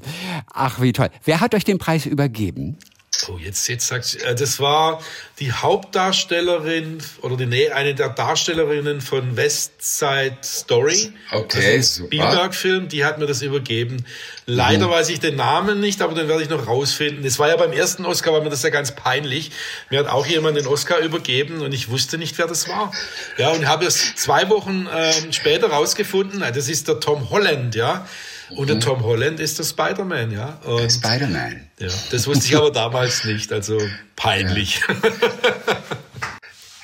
Ach, 0.53 0.81
wie 0.81 0.93
toll. 0.93 1.09
Wer 1.23 1.41
hat 1.41 1.55
euch 1.55 1.63
den 1.63 1.77
Preis 1.77 2.05
übergeben? 2.05 2.77
Oh, 3.29 3.37
jetzt, 3.37 3.67
jetzt 3.67 3.87
sagst 3.87 4.15
du, 4.15 4.25
äh, 4.25 4.33
das 4.33 4.59
war 4.59 5.01
die 5.39 5.51
Hauptdarstellerin 5.51 6.97
oder 7.21 7.37
die, 7.37 7.45
nee, 7.45 7.69
eine 7.69 7.93
der 7.93 8.09
Darstellerinnen 8.09 9.01
von 9.01 9.37
West 9.37 9.73
Side 9.79 10.37
Story. 10.43 11.13
Okay, 11.31 11.75
also 11.77 12.05
Spielberg-Film, 12.05 12.87
die 12.87 13.05
hat 13.05 13.19
mir 13.19 13.27
das 13.27 13.41
übergeben. 13.41 14.03
Leider 14.47 14.87
mhm. 14.87 14.91
weiß 14.91 15.09
ich 15.09 15.19
den 15.19 15.35
Namen 15.35 15.79
nicht, 15.79 16.01
aber 16.01 16.15
den 16.15 16.27
werde 16.27 16.41
ich 16.41 16.49
noch 16.49 16.65
rausfinden. 16.65 17.23
Das 17.23 17.37
war 17.37 17.49
ja 17.49 17.57
beim 17.57 17.71
ersten 17.71 18.05
Oscar, 18.05 18.33
war 18.33 18.41
mir 18.41 18.49
das 18.49 18.63
ja 18.63 18.69
ganz 18.69 18.95
peinlich. 18.95 19.51
Mir 19.91 19.99
hat 19.99 20.07
auch 20.07 20.25
jemand 20.25 20.57
den 20.57 20.65
Oscar 20.65 20.97
übergeben 20.99 21.61
und 21.61 21.71
ich 21.71 21.89
wusste 21.89 22.17
nicht, 22.17 22.37
wer 22.39 22.47
das 22.47 22.67
war. 22.67 22.91
Ja, 23.37 23.51
und 23.51 23.67
habe 23.67 23.85
es 23.85 24.15
zwei 24.15 24.49
Wochen 24.49 24.87
ähm, 24.91 25.31
später 25.33 25.67
rausgefunden, 25.67 26.39
das 26.39 26.67
ist 26.67 26.87
der 26.87 26.99
Tom 26.99 27.29
Holland, 27.29 27.75
ja. 27.75 28.07
Und 28.55 28.67
der 28.67 28.77
mhm. 28.77 28.81
Tom 28.81 29.03
Holland 29.03 29.39
ist 29.39 29.59
der 29.59 29.63
Spider-Man, 29.63 30.31
ja. 30.31 30.59
Und, 30.65 30.91
Spider-Man. 30.91 31.69
Ja, 31.79 31.87
das 32.11 32.27
wusste 32.27 32.45
ich 32.45 32.55
aber 32.55 32.71
damals 32.73 33.23
nicht, 33.25 33.51
also 33.51 33.79
peinlich. 34.15 34.81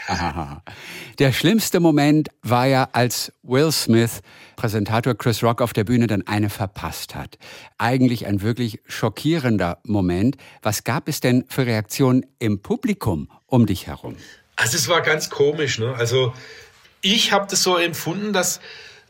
Der 1.19 1.31
schlimmste 1.31 1.79
Moment 1.79 2.29
war 2.41 2.67
ja, 2.67 2.89
als 2.91 3.31
Will 3.43 3.71
Smith, 3.71 4.21
Präsentator 4.55 5.15
Chris 5.15 5.43
Rock 5.43 5.61
auf 5.61 5.73
der 5.73 5.83
Bühne, 5.83 6.07
dann 6.07 6.27
eine 6.27 6.49
verpasst 6.49 7.15
hat. 7.15 7.37
Eigentlich 7.77 8.27
ein 8.27 8.41
wirklich 8.41 8.81
schockierender 8.85 9.79
Moment. 9.83 10.37
Was 10.61 10.83
gab 10.83 11.07
es 11.07 11.21
denn 11.21 11.45
für 11.47 11.65
Reaktionen 11.65 12.25
im 12.39 12.61
Publikum 12.61 13.29
um 13.47 13.65
dich 13.65 13.87
herum? 13.87 14.15
Also 14.57 14.77
es 14.77 14.87
war 14.87 15.01
ganz 15.01 15.29
komisch, 15.29 15.79
ne? 15.79 15.93
Also 15.95 16.33
ich 17.01 17.31
habe 17.31 17.47
das 17.49 17.63
so 17.63 17.77
empfunden, 17.77 18.33
dass 18.33 18.59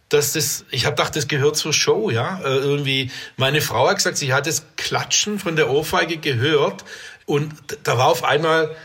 dass 0.10 0.34
das, 0.34 0.66
ich 0.72 0.86
habe 0.86 0.96
gedacht, 0.96 1.16
das 1.16 1.28
gehört 1.28 1.58
zur 1.58 1.74
Show, 1.74 2.10
ja. 2.10 2.40
Äh, 2.42 2.58
irgendwie, 2.58 3.12
meine 3.38 3.62
Frau 3.62 3.90
hat 3.90 3.98
gesagt, 3.98 4.18
sie 4.18 4.34
hat 4.34 4.48
das 4.48 4.64
Klatschen 4.78 5.40
von 5.40 5.56
der 5.56 5.70
Ohrfeige 5.70 6.18
gehört 6.18 6.86
und 7.26 7.54
da 7.84 7.98
war 7.98 8.08
auf 8.08 8.24
einmal 8.24 8.76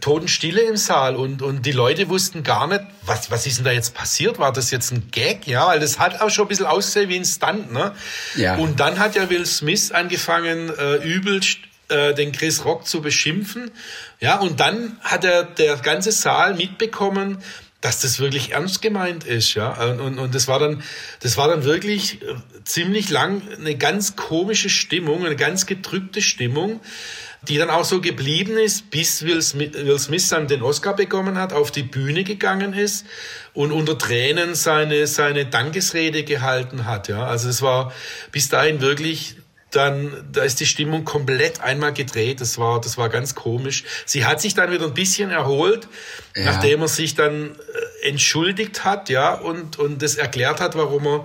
Totenstille 0.00 0.62
im 0.62 0.76
Saal 0.76 1.14
und, 1.14 1.42
und 1.42 1.64
die 1.64 1.72
Leute 1.72 2.08
wussten 2.08 2.42
gar 2.42 2.66
nicht, 2.66 2.82
was, 3.02 3.30
was 3.30 3.46
ist 3.46 3.58
denn 3.58 3.64
da 3.64 3.70
jetzt 3.70 3.94
passiert? 3.94 4.38
War 4.38 4.52
das 4.52 4.70
jetzt 4.70 4.90
ein 4.90 5.10
Gag? 5.12 5.46
Ja, 5.46 5.68
weil 5.68 5.80
das 5.80 5.98
hat 5.98 6.20
auch 6.20 6.30
schon 6.30 6.46
ein 6.46 6.48
bisschen 6.48 6.66
ausgesehen 6.66 7.08
wie 7.08 7.16
ein 7.16 7.24
Stunt, 7.24 7.72
ne? 7.72 7.94
Ja. 8.34 8.56
Und 8.56 8.80
dann 8.80 8.98
hat 8.98 9.14
ja 9.14 9.30
Will 9.30 9.46
Smith 9.46 9.92
angefangen, 9.92 10.70
äh, 10.76 10.96
übelst 10.96 11.58
äh, 11.88 12.14
den 12.14 12.32
Chris 12.32 12.64
Rock 12.64 12.86
zu 12.86 13.00
beschimpfen. 13.00 13.70
Ja, 14.18 14.40
und 14.40 14.58
dann 14.58 14.98
hat 15.02 15.24
er 15.24 15.44
der 15.44 15.76
ganze 15.76 16.10
Saal 16.10 16.54
mitbekommen, 16.54 17.38
dass 17.80 18.00
das 18.00 18.18
wirklich 18.18 18.52
ernst 18.52 18.82
gemeint 18.82 19.24
ist, 19.24 19.54
ja. 19.54 19.70
Und, 19.84 20.18
und 20.18 20.34
das 20.34 20.48
war 20.48 20.58
dann, 20.58 20.82
das 21.20 21.36
war 21.36 21.48
dann 21.48 21.64
wirklich 21.64 22.22
äh, 22.22 22.34
ziemlich 22.64 23.10
lang 23.10 23.42
eine 23.58 23.76
ganz 23.76 24.16
komische 24.16 24.70
Stimmung, 24.70 25.24
eine 25.24 25.36
ganz 25.36 25.66
gedrückte 25.66 26.22
Stimmung, 26.22 26.80
die 27.42 27.58
dann 27.58 27.70
auch 27.70 27.84
so 27.84 28.00
geblieben 28.00 28.56
ist, 28.56 28.90
bis 28.90 29.22
Will 29.22 29.42
Smith, 29.42 29.74
Will 29.74 29.98
Smith 29.98 30.28
dann 30.30 30.48
den 30.48 30.62
Oscar 30.62 30.96
bekommen 30.96 31.38
hat, 31.38 31.52
auf 31.52 31.70
die 31.70 31.82
Bühne 31.82 32.24
gegangen 32.24 32.72
ist 32.72 33.06
und 33.52 33.72
unter 33.72 33.96
Tränen 33.98 34.54
seine, 34.54 35.06
seine 35.06 35.46
Dankesrede 35.46 36.24
gehalten 36.24 36.86
hat, 36.86 37.08
ja. 37.08 37.26
Also 37.26 37.48
es 37.48 37.62
war 37.62 37.92
bis 38.32 38.48
dahin 38.48 38.80
wirklich 38.80 39.36
dann 39.76 40.12
da 40.32 40.42
ist 40.42 40.60
die 40.60 40.66
Stimmung 40.66 41.04
komplett 41.04 41.60
einmal 41.60 41.92
gedreht. 41.92 42.40
Das 42.40 42.58
war, 42.58 42.80
das 42.80 42.96
war 42.98 43.08
ganz 43.08 43.34
komisch. 43.34 43.84
Sie 44.06 44.24
hat 44.24 44.40
sich 44.40 44.54
dann 44.54 44.70
wieder 44.70 44.86
ein 44.86 44.94
bisschen 44.94 45.30
erholt, 45.30 45.88
ja. 46.34 46.44
nachdem 46.46 46.82
er 46.82 46.88
sich 46.88 47.14
dann 47.14 47.50
äh, 48.02 48.08
entschuldigt 48.08 48.84
hat, 48.84 49.08
ja, 49.08 49.34
und, 49.34 49.78
und 49.78 50.02
das 50.02 50.16
erklärt 50.16 50.60
hat, 50.60 50.76
warum 50.76 51.06
er 51.06 51.24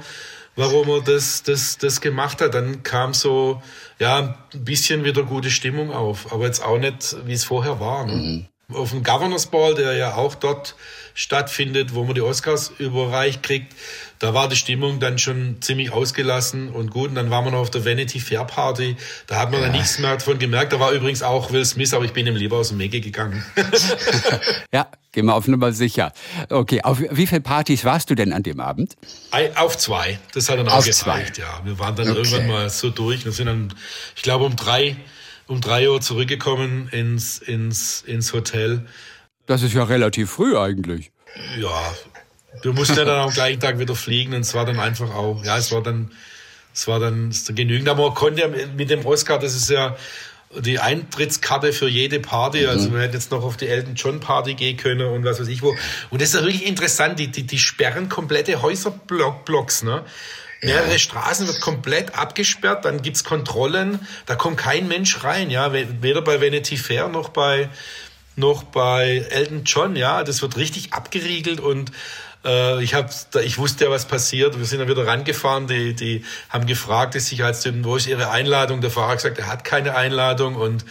warum 0.57 0.89
er 0.89 1.01
das, 1.01 1.43
das, 1.43 1.77
das 1.77 2.01
gemacht 2.01 2.41
hat. 2.41 2.53
Dann 2.53 2.83
kam 2.83 3.13
so, 3.13 3.63
ja, 3.99 4.37
ein 4.53 4.65
bisschen 4.65 5.05
wieder 5.05 5.23
gute 5.23 5.49
Stimmung 5.49 5.91
auf, 5.91 6.33
aber 6.33 6.45
jetzt 6.45 6.61
auch 6.61 6.77
nicht, 6.77 7.15
wie 7.25 7.33
es 7.33 7.45
vorher 7.45 7.79
war. 7.79 8.05
Ne? 8.05 8.13
Mhm 8.13 8.45
auf 8.73 8.91
dem 8.91 9.03
Governors 9.03 9.47
Ball, 9.47 9.75
der 9.75 9.93
ja 9.93 10.15
auch 10.15 10.35
dort 10.35 10.75
stattfindet, 11.13 11.93
wo 11.93 12.03
man 12.03 12.15
die 12.15 12.21
Oscars 12.21 12.71
überreicht 12.77 13.43
kriegt, 13.43 13.73
da 14.19 14.35
war 14.35 14.47
die 14.47 14.55
Stimmung 14.55 14.99
dann 14.99 15.17
schon 15.17 15.57
ziemlich 15.61 15.91
ausgelassen 15.91 16.69
und 16.69 16.91
gut. 16.91 17.09
Und 17.09 17.15
dann 17.15 17.31
waren 17.31 17.43
wir 17.43 17.51
noch 17.51 17.59
auf 17.59 17.71
der 17.71 17.85
Vanity 17.85 18.19
Fair 18.19 18.45
Party. 18.45 18.95
Da 19.25 19.39
hat 19.39 19.49
man 19.49 19.61
ja. 19.61 19.67
dann 19.67 19.75
nichts 19.75 19.97
mehr 19.97 20.15
davon 20.15 20.37
gemerkt. 20.37 20.73
Da 20.73 20.79
war 20.79 20.91
übrigens 20.91 21.23
auch 21.23 21.51
Will 21.51 21.65
Smith, 21.65 21.91
aber 21.93 22.05
ich 22.05 22.13
bin 22.13 22.27
ihm 22.27 22.35
lieber 22.35 22.57
aus 22.57 22.69
dem 22.69 22.77
Wege 22.77 23.01
gegangen. 23.01 23.43
ja, 24.71 24.87
gehen 25.11 25.25
wir 25.25 25.33
auf 25.33 25.47
Nummer 25.47 25.71
sicher. 25.71 26.13
Okay, 26.49 26.83
auf 26.83 26.99
wie 26.99 27.25
viele 27.25 27.41
Partys 27.41 27.83
warst 27.83 28.11
du 28.11 28.15
denn 28.15 28.31
an 28.31 28.43
dem 28.43 28.59
Abend? 28.59 28.95
Auf 29.55 29.77
zwei. 29.79 30.19
Das 30.35 30.49
hat 30.49 30.59
dann 30.59 30.67
auch 30.67 30.75
auf 30.75 30.85
gereicht, 30.85 31.35
zwei. 31.35 31.41
ja. 31.41 31.61
Wir 31.63 31.79
waren 31.79 31.95
dann 31.95 32.09
okay. 32.09 32.19
irgendwann 32.19 32.47
mal 32.47 32.69
so 32.69 32.91
durch. 32.91 33.25
Wir 33.25 33.31
sind 33.31 33.47
dann, 33.47 33.73
ich 34.15 34.21
glaube, 34.21 34.45
um 34.45 34.55
drei 34.55 34.97
um 35.51 35.59
drei 35.59 35.89
Uhr 35.89 35.99
zurückgekommen 35.99 36.87
ins, 36.91 37.37
ins, 37.37 38.01
ins 38.01 38.31
Hotel. 38.31 38.85
Das 39.47 39.63
ist 39.63 39.73
ja 39.73 39.83
relativ 39.83 40.31
früh 40.31 40.57
eigentlich. 40.57 41.11
Ja, 41.59 41.93
wir 42.61 42.71
mussten 42.71 42.95
ja 42.95 43.03
dann 43.03 43.19
am 43.19 43.31
gleichen 43.31 43.59
Tag 43.59 43.77
wieder 43.77 43.95
fliegen 43.95 44.33
und 44.33 44.41
es 44.41 44.53
war 44.53 44.65
dann 44.65 44.79
einfach 44.79 45.13
auch, 45.13 45.43
ja, 45.43 45.57
es 45.57 45.71
war 45.73 45.83
dann, 45.83 46.11
es 46.73 46.87
war 46.87 46.99
dann 46.99 47.33
genügend. 47.49 47.89
Aber 47.89 48.07
man 48.07 48.13
konnte 48.13 48.41
ja 48.41 48.47
mit 48.47 48.89
dem 48.89 49.05
Oscar, 49.05 49.39
das 49.39 49.53
ist 49.53 49.69
ja 49.69 49.97
die 50.57 50.79
Eintrittskarte 50.79 51.73
für 51.73 51.89
jede 51.89 52.21
Party. 52.21 52.65
Also 52.65 52.87
mhm. 52.87 52.93
man 52.93 53.01
hätte 53.01 53.15
jetzt 53.15 53.31
noch 53.31 53.43
auf 53.43 53.57
die 53.57 53.67
Elton 53.67 53.95
John 53.95 54.21
Party 54.21 54.53
gehen 54.53 54.77
können 54.77 55.05
und 55.07 55.25
was 55.25 55.41
weiß 55.41 55.49
ich 55.49 55.61
wo. 55.61 55.75
Und 56.11 56.21
das 56.21 56.29
ist 56.29 56.35
ja 56.35 56.41
wirklich 56.41 56.65
interessant. 56.65 57.19
Die, 57.19 57.27
die, 57.27 57.43
die 57.43 57.59
sperren 57.59 58.07
komplette 58.07 58.61
Häuserblocks, 58.61 59.83
ne? 59.83 60.05
Mehrere. 60.61 60.99
Straßen 60.99 61.47
wird 61.47 61.59
komplett 61.61 62.15
abgesperrt, 62.15 62.85
dann 62.85 63.01
gibt's 63.01 63.23
Kontrollen, 63.23 63.99
da 64.25 64.35
kommt 64.35 64.57
kein 64.57 64.87
Mensch 64.87 65.23
rein, 65.23 65.49
ja, 65.49 65.73
weder 65.73 66.21
bei 66.21 66.39
Vanity 66.39 66.77
Fair 66.77 67.07
noch 67.07 67.29
bei, 67.29 67.69
noch 68.35 68.63
bei 68.63 69.25
Elton 69.29 69.63
John, 69.65 69.95
ja, 69.95 70.23
das 70.23 70.41
wird 70.41 70.57
richtig 70.57 70.93
abgeriegelt 70.93 71.59
und 71.59 71.91
äh, 72.45 72.83
ich, 72.83 72.93
hab, 72.93 73.11
ich 73.43 73.57
wusste 73.57 73.85
ja, 73.85 73.91
was 73.91 74.05
passiert. 74.05 74.57
Wir 74.57 74.65
sind 74.65 74.79
dann 74.79 74.87
wieder 74.87 75.05
rangefahren. 75.05 75.67
Die, 75.67 75.93
die 75.93 76.25
haben 76.49 76.65
gefragt, 76.65 77.13
die 77.13 77.19
Sicherheitstypen, 77.19 77.83
wo 77.85 77.95
ist 77.95 78.07
ihre 78.07 78.31
Einladung? 78.31 78.81
Der 78.81 78.89
Fahrer 78.89 79.09
hat 79.09 79.17
gesagt, 79.17 79.39
er 79.39 79.47
hat 79.47 79.63
keine 79.63 79.95
Einladung. 79.95 80.55
Und 80.55 80.85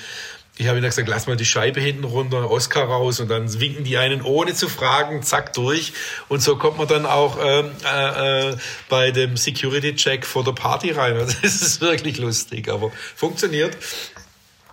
ich 0.60 0.68
habe 0.68 0.76
ihnen 0.76 0.86
gesagt, 0.86 1.08
lass 1.08 1.26
mal 1.26 1.36
die 1.36 1.46
Scheibe 1.46 1.80
hinten 1.80 2.04
runter, 2.04 2.50
Oscar 2.50 2.84
raus 2.84 3.18
und 3.18 3.28
dann 3.28 3.58
winken 3.60 3.82
die 3.82 3.96
einen 3.96 4.20
ohne 4.20 4.52
zu 4.52 4.68
fragen, 4.68 5.22
zack 5.22 5.54
durch. 5.54 5.94
Und 6.28 6.42
so 6.42 6.56
kommt 6.56 6.76
man 6.76 6.86
dann 6.86 7.06
auch 7.06 7.38
ähm, 7.42 7.70
äh, 7.82 8.50
äh, 8.50 8.56
bei 8.90 9.10
dem 9.10 9.38
Security-Check 9.38 10.26
vor 10.26 10.44
der 10.44 10.52
Party 10.52 10.90
rein. 10.90 11.16
Also 11.16 11.34
das 11.42 11.62
ist 11.62 11.80
wirklich 11.80 12.18
lustig, 12.18 12.68
aber 12.68 12.92
funktioniert. 13.16 13.74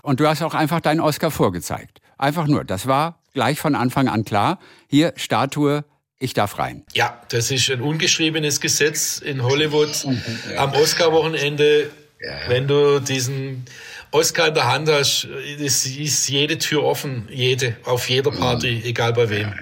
Und 0.01 0.20
du 0.20 0.27
hast 0.27 0.41
auch 0.41 0.53
einfach 0.53 0.82
deinen 0.82 1.00
Oscar 1.00 1.32
vorgezeigt. 1.32 2.01
Einfach 2.17 2.48
nur. 2.48 2.65
Das 2.65 2.86
war 2.86 3.20
gleich 3.34 3.58
von 3.58 3.74
Anfang 3.74 4.10
an 4.10 4.25
klar. 4.25 4.60
Hier 4.89 5.13
Statue 5.15 5.86
ich 6.20 6.34
darf 6.34 6.58
rein. 6.58 6.84
Ja, 6.94 7.22
das 7.29 7.51
ist 7.51 7.70
ein 7.70 7.79
ungeschriebenes 7.79 8.60
Gesetz 8.60 9.20
in 9.20 9.44
Hollywood. 9.44 10.03
Am 10.58 10.74
Oscar-Wochenende, 10.74 11.91
wenn 12.48 12.67
du 12.67 13.00
diesen 13.00 13.65
Oscar 14.12 14.48
in 14.48 14.54
der 14.54 14.72
Hand 14.72 14.90
hast, 14.90 15.26
ist, 15.26 15.86
ist 15.86 16.28
jede 16.30 16.58
Tür 16.58 16.84
offen, 16.84 17.28
jede, 17.32 17.76
auf 17.84 18.10
jeder 18.10 18.32
Party, 18.32 18.82
mhm. 18.82 18.84
egal 18.84 19.14
bei 19.14 19.30
wem. 19.30 19.54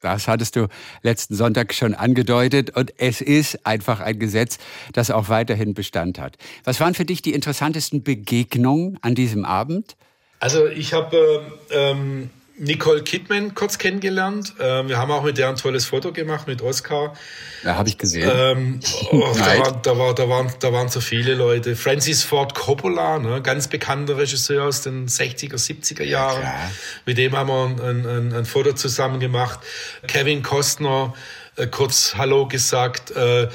Das 0.00 0.28
hattest 0.28 0.56
du 0.56 0.68
letzten 1.02 1.34
Sonntag 1.34 1.72
schon 1.72 1.94
angedeutet 1.94 2.76
und 2.76 2.92
es 2.98 3.20
ist 3.20 3.66
einfach 3.66 4.00
ein 4.00 4.18
Gesetz, 4.18 4.58
das 4.92 5.10
auch 5.10 5.28
weiterhin 5.28 5.74
Bestand 5.74 6.18
hat. 6.18 6.36
Was 6.64 6.80
waren 6.80 6.94
für 6.94 7.04
dich 7.04 7.22
die 7.22 7.32
interessantesten 7.32 8.02
Begegnungen 8.02 8.98
an 9.00 9.14
diesem 9.14 9.44
Abend? 9.44 9.96
Also 10.38 10.66
ich 10.66 10.92
habe 10.92 11.42
ähm, 11.70 12.30
Nicole 12.58 13.02
Kidman 13.02 13.54
kurz 13.54 13.76
kennengelernt. 13.76 14.54
Ähm, 14.58 14.88
wir 14.88 14.96
haben 14.96 15.10
auch 15.10 15.22
mit 15.22 15.36
der 15.36 15.48
ein 15.48 15.56
tolles 15.56 15.84
Foto 15.84 16.12
gemacht 16.12 16.46
mit 16.46 16.62
Oscar. 16.62 17.14
Ja, 17.62 17.76
habe 17.76 17.88
ich 17.88 17.98
gesehen. 17.98 18.30
Ähm, 18.34 18.80
oh, 19.10 19.34
da, 19.34 19.58
war, 19.58 19.82
da, 19.82 19.98
war, 19.98 20.14
da, 20.14 20.28
waren, 20.28 20.52
da 20.60 20.72
waren 20.72 20.88
so 20.88 21.00
viele 21.00 21.34
Leute. 21.34 21.76
Francis 21.76 22.22
Ford 22.22 22.54
Coppola, 22.54 23.18
ne, 23.18 23.42
ganz 23.42 23.68
bekannter 23.68 24.16
Regisseur 24.16 24.64
aus 24.64 24.80
den 24.80 25.06
60er, 25.06 25.56
70er 25.56 26.04
Jahren. 26.04 26.42
Ja, 26.42 26.70
mit 27.04 27.18
dem 27.18 27.36
haben 27.36 27.48
wir 27.48 27.84
ein, 27.84 28.06
ein, 28.06 28.32
ein 28.32 28.44
Foto 28.46 28.72
zusammen 28.72 29.20
gemacht. 29.20 29.60
Kevin 30.06 30.42
Costner, 30.42 31.12
äh, 31.56 31.66
kurz 31.66 32.14
Hallo 32.16 32.48
gesagt. 32.48 33.10
Äh, 33.10 33.48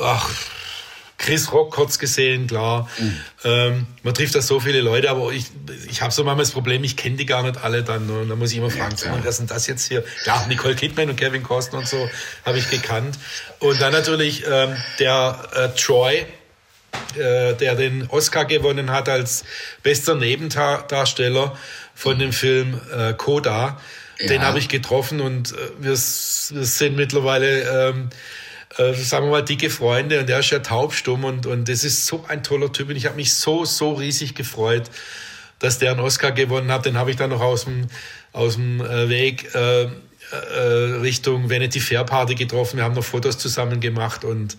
ach, 0.00 0.30
Chris 1.18 1.52
Rock 1.52 1.72
kurz 1.72 1.98
gesehen, 1.98 2.46
klar. 2.46 2.88
Mhm. 2.96 3.20
Ähm, 3.44 3.86
man 4.04 4.14
trifft 4.14 4.36
da 4.36 4.40
so 4.40 4.60
viele 4.60 4.80
Leute, 4.80 5.10
aber 5.10 5.32
ich, 5.32 5.46
ich 5.90 6.00
habe 6.00 6.12
so 6.12 6.22
manchmal 6.22 6.44
das 6.44 6.52
Problem, 6.52 6.84
ich 6.84 6.96
kenne 6.96 7.16
die 7.16 7.26
gar 7.26 7.42
nicht 7.42 7.62
alle 7.62 7.82
dann. 7.82 8.06
Ne? 8.06 8.20
Und 8.20 8.28
dann 8.28 8.38
muss 8.38 8.52
ich 8.52 8.58
immer 8.58 8.70
fragen, 8.70 8.94
ja, 9.04 9.18
wer 9.20 9.32
sind 9.32 9.50
das 9.50 9.66
jetzt 9.66 9.88
hier? 9.88 10.04
Klar, 10.22 10.46
Nicole 10.46 10.76
Kidman 10.76 11.10
und 11.10 11.16
Kevin 11.16 11.42
Costner 11.42 11.80
und 11.80 11.88
so 11.88 12.08
habe 12.46 12.58
ich 12.58 12.70
gekannt. 12.70 13.18
Und 13.58 13.80
dann 13.80 13.92
natürlich 13.92 14.44
ähm, 14.48 14.76
der 15.00 15.48
äh, 15.54 15.68
Troy, 15.76 16.24
äh, 17.16 17.54
der 17.54 17.74
den 17.74 18.06
Oscar 18.10 18.44
gewonnen 18.44 18.92
hat 18.92 19.08
als 19.08 19.44
bester 19.82 20.14
Nebendarsteller 20.14 21.58
von 21.96 22.18
dem 22.20 22.32
Film 22.32 22.80
äh, 22.96 23.12
Coda. 23.14 23.80
Ja. 24.20 24.28
Den 24.28 24.42
habe 24.42 24.60
ich 24.60 24.68
getroffen 24.68 25.20
und 25.20 25.50
äh, 25.50 25.56
wir, 25.80 25.90
wir 25.90 25.96
sind 25.96 26.96
mittlerweile... 26.96 27.88
Ähm, 27.88 28.10
äh, 28.76 28.92
sagen 28.94 29.26
wir 29.26 29.30
mal, 29.30 29.42
dicke 29.42 29.70
Freunde 29.70 30.20
und 30.20 30.30
er 30.30 30.40
ist 30.40 30.50
ja 30.50 30.58
taubstumm 30.58 31.24
und, 31.24 31.46
und 31.46 31.68
das 31.68 31.84
ist 31.84 32.06
so 32.06 32.24
ein 32.28 32.42
toller 32.42 32.72
Typ 32.72 32.90
und 32.90 32.96
ich 32.96 33.06
habe 33.06 33.16
mich 33.16 33.32
so, 33.32 33.64
so 33.64 33.94
riesig 33.94 34.34
gefreut, 34.34 34.90
dass 35.58 35.78
der 35.78 35.92
einen 35.92 36.00
Oscar 36.00 36.32
gewonnen 36.32 36.70
hat. 36.70 36.86
Den 36.86 36.96
habe 36.98 37.10
ich 37.10 37.16
dann 37.16 37.30
noch 37.30 37.40
aus 37.40 37.64
dem, 37.64 37.86
aus 38.32 38.54
dem 38.54 38.80
äh, 38.80 39.08
Weg 39.08 39.54
äh, 39.54 39.84
äh, 39.84 39.90
Richtung 41.00 41.50
Vanity 41.50 41.80
Fair 41.80 42.04
Party 42.04 42.34
getroffen. 42.34 42.76
Wir 42.76 42.84
haben 42.84 42.94
noch 42.94 43.04
Fotos 43.04 43.38
zusammen 43.38 43.80
gemacht 43.80 44.24
und, 44.24 44.56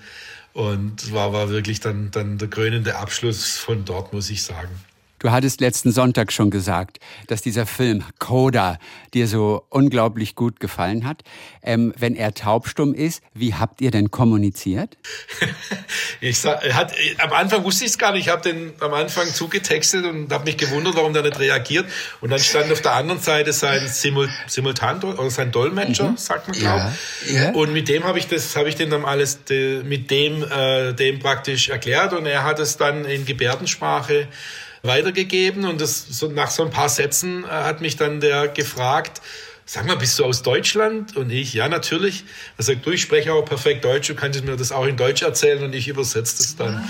und 0.54 1.14
war, 1.14 1.32
war 1.32 1.50
wirklich 1.50 1.80
dann, 1.80 2.12
dann 2.12 2.38
der 2.38 2.50
krönende 2.50 2.96
Abschluss 2.96 3.58
von 3.58 3.86
dort, 3.86 4.12
muss 4.12 4.30
ich 4.30 4.44
sagen. 4.44 4.70
Du 5.20 5.32
hattest 5.32 5.60
letzten 5.60 5.92
Sonntag 5.92 6.32
schon 6.32 6.50
gesagt, 6.50 7.00
dass 7.28 7.42
dieser 7.42 7.66
Film 7.66 8.04
Coda 8.20 8.80
dir 9.14 9.28
so 9.28 9.64
unglaublich 9.70 10.36
gut 10.36 10.60
gefallen 10.60 11.06
hat. 11.06 11.24
Ähm, 11.62 11.94
wenn 11.98 12.16
er 12.16 12.34
taubstumm 12.34 12.94
ist, 12.94 13.22
wie 13.34 13.54
habt 13.54 13.82
ihr 13.82 13.92
denn 13.92 14.12
kommuniziert? 14.12 14.98
ich 16.22 16.40
sag, 16.40 16.64
hat, 16.74 16.94
am 17.18 17.34
Anfang 17.34 17.64
wusste 17.66 17.84
ich 17.84 17.92
es 17.92 17.98
gar 17.98 18.14
nicht. 18.14 18.28
Ich 18.28 18.30
habe 18.30 18.42
den 18.42 18.72
am 18.80 18.94
Anfang 18.94 19.28
zugetextet 19.28 20.06
und 20.06 20.32
habe 20.32 20.46
mich 20.46 20.58
gewundert, 20.58 20.96
warum 20.96 21.14
der 21.14 21.24
nicht 21.24 21.40
reagiert. 21.40 21.86
Und 22.22 22.30
dann 22.30 22.40
stand 22.40 22.72
auf 22.72 22.82
der 22.82 22.94
anderen 22.94 23.20
Seite 23.20 23.52
sein 23.52 23.88
Simul 23.88 24.30
Simultan 24.48 25.04
oder 25.04 25.30
sein 25.30 25.52
Dolmetscher, 25.52 26.12
mhm. 26.12 26.18
sagt 26.18 26.48
man 26.48 26.58
glaube 26.58 26.94
ja. 27.28 27.44
ja. 27.44 27.52
Und 27.52 27.74
mit 27.74 27.90
dem 27.90 28.04
habe 28.06 28.20
ich 28.20 28.28
das, 28.28 28.56
habe 28.56 28.70
ich 28.70 28.76
den 28.76 28.90
dann 28.90 29.06
alles 29.06 29.44
de, 29.44 29.84
mit 29.84 30.10
dem, 30.12 30.44
äh, 30.44 30.94
dem 30.94 31.20
praktisch 31.20 31.70
erklärt 31.70 32.14
und 32.14 32.26
er 32.26 32.44
hat 32.44 32.60
es 32.60 32.78
dann 32.78 33.06
in 33.06 33.26
Gebärdensprache 33.26 34.28
weitergegeben 34.84 35.66
und 35.66 35.82
das, 35.82 36.06
so, 36.08 36.28
nach 36.28 36.52
so 36.52 36.64
ein 36.64 36.70
paar 36.70 36.90
Sätzen 36.90 37.44
äh, 37.44 37.48
hat 37.48 37.82
mich 37.82 37.98
dann 37.98 38.20
der 38.20 38.48
gefragt, 38.48 39.22
sag 39.66 39.86
mal, 39.86 39.98
bist 39.98 40.18
du 40.18 40.26
aus 40.26 40.42
Deutschland? 40.42 41.16
Und 41.16 41.30
ich, 41.30 41.54
ja, 41.54 41.70
natürlich. 41.70 42.26
Er 42.58 42.64
sagt, 42.64 42.86
du, 42.86 42.92
ich 42.92 43.02
spreche 43.02 43.34
auch 43.34 43.46
perfekt 43.46 43.86
Deutsch, 43.86 44.08
du 44.08 44.16
kannst 44.16 44.44
mir 44.44 44.56
das 44.56 44.72
auch 44.72 44.86
in 44.86 44.98
Deutsch 44.98 45.22
erzählen 45.22 45.64
und 45.64 45.74
ich 45.76 45.88
übersetze 45.88 46.38
das 46.38 46.56
dann. 46.56 46.88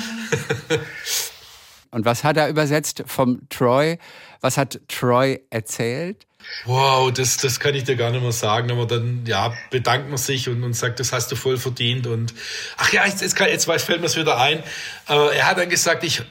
und 1.92 2.06
was 2.06 2.24
hat 2.24 2.38
er 2.38 2.48
übersetzt 2.48 3.04
vom 3.06 3.42
Troy? 3.50 3.98
Was 4.40 4.58
hat 4.58 4.80
Troy 4.88 5.42
erzählt? 5.50 6.26
Wow, 6.66 7.12
das, 7.12 7.38
das 7.38 7.60
kann 7.60 7.74
ich 7.74 7.86
dir 7.86 7.96
gar 7.96 8.12
nicht 8.12 8.22
mehr 8.22 8.32
sagen, 8.32 8.72
aber 8.72 8.86
dann 8.86 9.24
ja, 9.26 9.54
bedankt 9.70 10.10
man 10.10 10.18
sich 10.18 10.50
und, 10.50 10.64
und 10.64 10.74
sagt, 10.74 11.00
das 11.00 11.14
hast 11.14 11.32
du 11.32 11.36
voll 11.36 11.58
verdient. 11.58 12.06
Und 12.06 12.34
ach 12.78 12.92
ja, 12.92 13.06
jetzt, 13.06 13.22
jetzt, 13.22 13.36
kann, 13.36 13.50
jetzt 13.50 13.66
fällt 13.66 14.02
mir 14.02 14.08
es 14.08 14.18
wieder 14.18 14.38
ein. 14.38 14.60
Äh, 15.08 15.38
er 15.38 15.48
hat 15.48 15.58
dann 15.58 15.70
gesagt, 15.70 16.04
ich, 16.04 16.22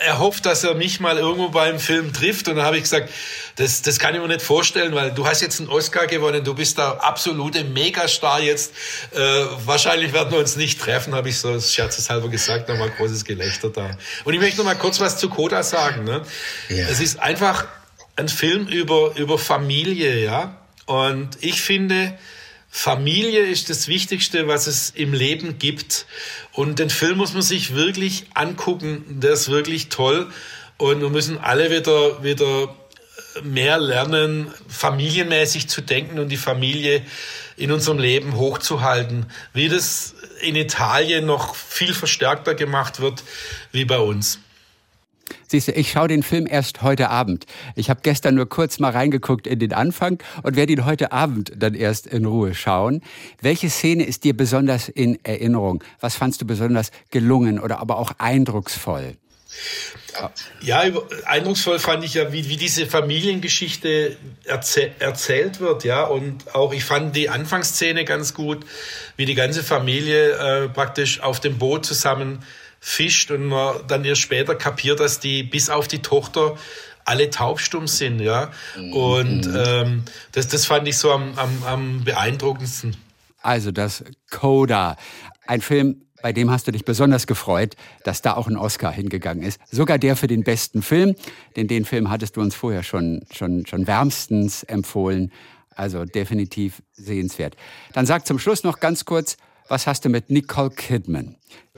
er 0.00 0.18
hofft, 0.18 0.46
dass 0.46 0.62
er 0.62 0.74
mich 0.74 1.00
mal 1.00 1.18
irgendwo 1.18 1.48
beim 1.48 1.80
Film 1.80 2.12
trifft. 2.12 2.48
Und 2.48 2.56
dann 2.56 2.64
habe 2.64 2.76
ich 2.76 2.84
gesagt, 2.84 3.10
das, 3.56 3.82
das 3.82 3.98
kann 3.98 4.14
ich 4.14 4.20
mir 4.20 4.28
nicht 4.28 4.42
vorstellen, 4.42 4.94
weil 4.94 5.12
du 5.12 5.26
hast 5.26 5.42
jetzt 5.42 5.58
einen 5.58 5.68
Oscar 5.68 6.06
gewonnen, 6.06 6.44
du 6.44 6.54
bist 6.54 6.78
der 6.78 7.02
absolute 7.02 7.64
Megastar 7.64 8.40
jetzt. 8.40 8.72
Äh, 9.12 9.18
wahrscheinlich 9.64 10.12
werden 10.12 10.32
wir 10.32 10.38
uns 10.38 10.56
nicht 10.56 10.80
treffen, 10.80 11.14
habe 11.14 11.28
ich 11.28 11.38
so 11.38 11.60
scherzeshalber 11.60 12.28
gesagt, 12.28 12.68
da 12.68 12.78
war 12.78 12.88
großes 12.88 13.24
Gelächter 13.24 13.70
da. 13.70 13.90
Und 14.24 14.34
ich 14.34 14.40
möchte 14.40 14.58
noch 14.58 14.64
mal 14.64 14.76
kurz 14.76 15.00
was 15.00 15.18
zu 15.18 15.28
Koda 15.28 15.62
sagen. 15.62 16.04
Ne? 16.04 16.22
Ja. 16.68 16.86
Es 16.88 17.00
ist 17.00 17.18
einfach 17.18 17.66
ein 18.16 18.28
Film 18.28 18.66
über, 18.66 19.16
über 19.16 19.38
Familie, 19.38 20.22
ja. 20.22 20.58
Und 20.86 21.38
ich 21.40 21.62
finde, 21.62 22.18
Familie 22.68 23.40
ist 23.40 23.70
das 23.70 23.88
Wichtigste, 23.88 24.48
was 24.48 24.66
es 24.66 24.90
im 24.90 25.12
Leben 25.12 25.58
gibt. 25.58 26.06
Und 26.52 26.78
den 26.78 26.90
Film 26.90 27.18
muss 27.18 27.32
man 27.32 27.42
sich 27.42 27.74
wirklich 27.74 28.26
angucken. 28.34 29.04
Der 29.20 29.32
ist 29.32 29.50
wirklich 29.50 29.88
toll. 29.88 30.30
Und 30.78 31.00
wir 31.00 31.10
müssen 31.10 31.38
alle 31.38 31.70
wieder, 31.70 32.22
wieder 32.22 32.74
mehr 33.42 33.78
lernen, 33.78 34.50
familienmäßig 34.68 35.68
zu 35.68 35.80
denken 35.80 36.18
und 36.18 36.28
die 36.28 36.36
Familie 36.36 37.02
in 37.56 37.72
unserem 37.72 37.98
Leben 37.98 38.36
hochzuhalten, 38.36 39.26
wie 39.52 39.68
das 39.68 40.14
in 40.40 40.56
Italien 40.56 41.26
noch 41.26 41.54
viel 41.54 41.94
verstärkter 41.94 42.54
gemacht 42.54 43.00
wird 43.00 43.22
wie 43.70 43.84
bei 43.84 43.98
uns. 43.98 44.38
Siehst 45.52 45.68
du, 45.68 45.72
ich 45.72 45.90
schaue 45.90 46.08
den 46.08 46.22
Film 46.22 46.46
erst 46.50 46.80
heute 46.80 47.10
Abend. 47.10 47.44
Ich 47.76 47.90
habe 47.90 48.00
gestern 48.02 48.36
nur 48.36 48.48
kurz 48.48 48.78
mal 48.78 48.90
reingeguckt 48.90 49.46
in 49.46 49.58
den 49.58 49.74
Anfang 49.74 50.16
und 50.42 50.56
werde 50.56 50.72
ihn 50.72 50.86
heute 50.86 51.12
Abend 51.12 51.52
dann 51.54 51.74
erst 51.74 52.06
in 52.06 52.24
Ruhe 52.24 52.54
schauen. 52.54 53.02
Welche 53.42 53.68
Szene 53.68 54.06
ist 54.06 54.24
dir 54.24 54.34
besonders 54.34 54.88
in 54.88 55.22
Erinnerung? 55.26 55.84
Was 56.00 56.16
fandst 56.16 56.40
du 56.40 56.46
besonders 56.46 56.90
gelungen 57.10 57.60
oder 57.60 57.80
aber 57.80 57.98
auch 57.98 58.12
eindrucksvoll? 58.16 59.18
Ja, 60.62 60.84
eindrucksvoll 61.26 61.78
fand 61.78 62.02
ich 62.02 62.14
ja, 62.14 62.32
wie, 62.32 62.48
wie 62.48 62.56
diese 62.56 62.86
Familiengeschichte 62.86 64.16
erzäh 64.44 64.92
erzählt 65.00 65.60
wird, 65.60 65.84
ja. 65.84 66.04
Und 66.04 66.54
auch 66.54 66.72
ich 66.72 66.84
fand 66.84 67.14
die 67.14 67.28
Anfangsszene 67.28 68.06
ganz 68.06 68.32
gut, 68.32 68.64
wie 69.18 69.26
die 69.26 69.34
ganze 69.34 69.62
Familie 69.62 70.30
äh, 70.30 70.68
praktisch 70.70 71.20
auf 71.20 71.40
dem 71.40 71.58
Boot 71.58 71.84
zusammen 71.84 72.42
fischt 72.84 73.30
und 73.30 73.46
man 73.46 73.76
dann 73.86 74.04
erst 74.04 74.22
später 74.22 74.56
kapiert, 74.56 74.98
dass 74.98 75.20
die 75.20 75.44
bis 75.44 75.70
auf 75.70 75.86
die 75.86 76.02
Tochter 76.02 76.58
alle 77.04 77.30
taubstumm 77.30 77.86
sind, 77.86 78.20
ja. 78.20 78.50
Und 78.76 79.46
mhm. 79.46 79.56
ähm, 79.56 80.02
das, 80.32 80.48
das 80.48 80.66
fand 80.66 80.88
ich 80.88 80.98
so 80.98 81.12
am, 81.12 81.32
am, 81.36 81.62
am 81.64 82.04
beeindruckendsten. 82.04 82.96
Also 83.40 83.70
das 83.70 84.02
Coda, 84.32 84.96
ein 85.46 85.60
Film, 85.60 86.02
bei 86.22 86.32
dem 86.32 86.50
hast 86.50 86.66
du 86.66 86.72
dich 86.72 86.84
besonders 86.84 87.28
gefreut, 87.28 87.76
dass 88.02 88.20
da 88.20 88.34
auch 88.34 88.48
ein 88.48 88.56
Oscar 88.56 88.90
hingegangen 88.90 89.44
ist. 89.44 89.60
Sogar 89.70 89.98
der 89.98 90.16
für 90.16 90.26
den 90.26 90.42
besten 90.42 90.82
Film, 90.82 91.14
denn 91.54 91.68
den 91.68 91.84
Film 91.84 92.10
hattest 92.10 92.36
du 92.36 92.40
uns 92.40 92.56
vorher 92.56 92.82
schon, 92.82 93.24
schon, 93.32 93.64
schon 93.64 93.86
wärmstens 93.86 94.64
empfohlen. 94.64 95.30
Also 95.76 96.04
definitiv 96.04 96.82
sehenswert. 96.92 97.56
Dann 97.92 98.06
sag 98.06 98.26
zum 98.26 98.40
Schluss 98.40 98.64
noch 98.64 98.80
ganz 98.80 99.04
kurz, 99.04 99.36
was 99.68 99.86
hast 99.86 100.04
du 100.04 100.08
mit 100.08 100.30
Nicole 100.30 100.70
Kidman? 100.70 101.36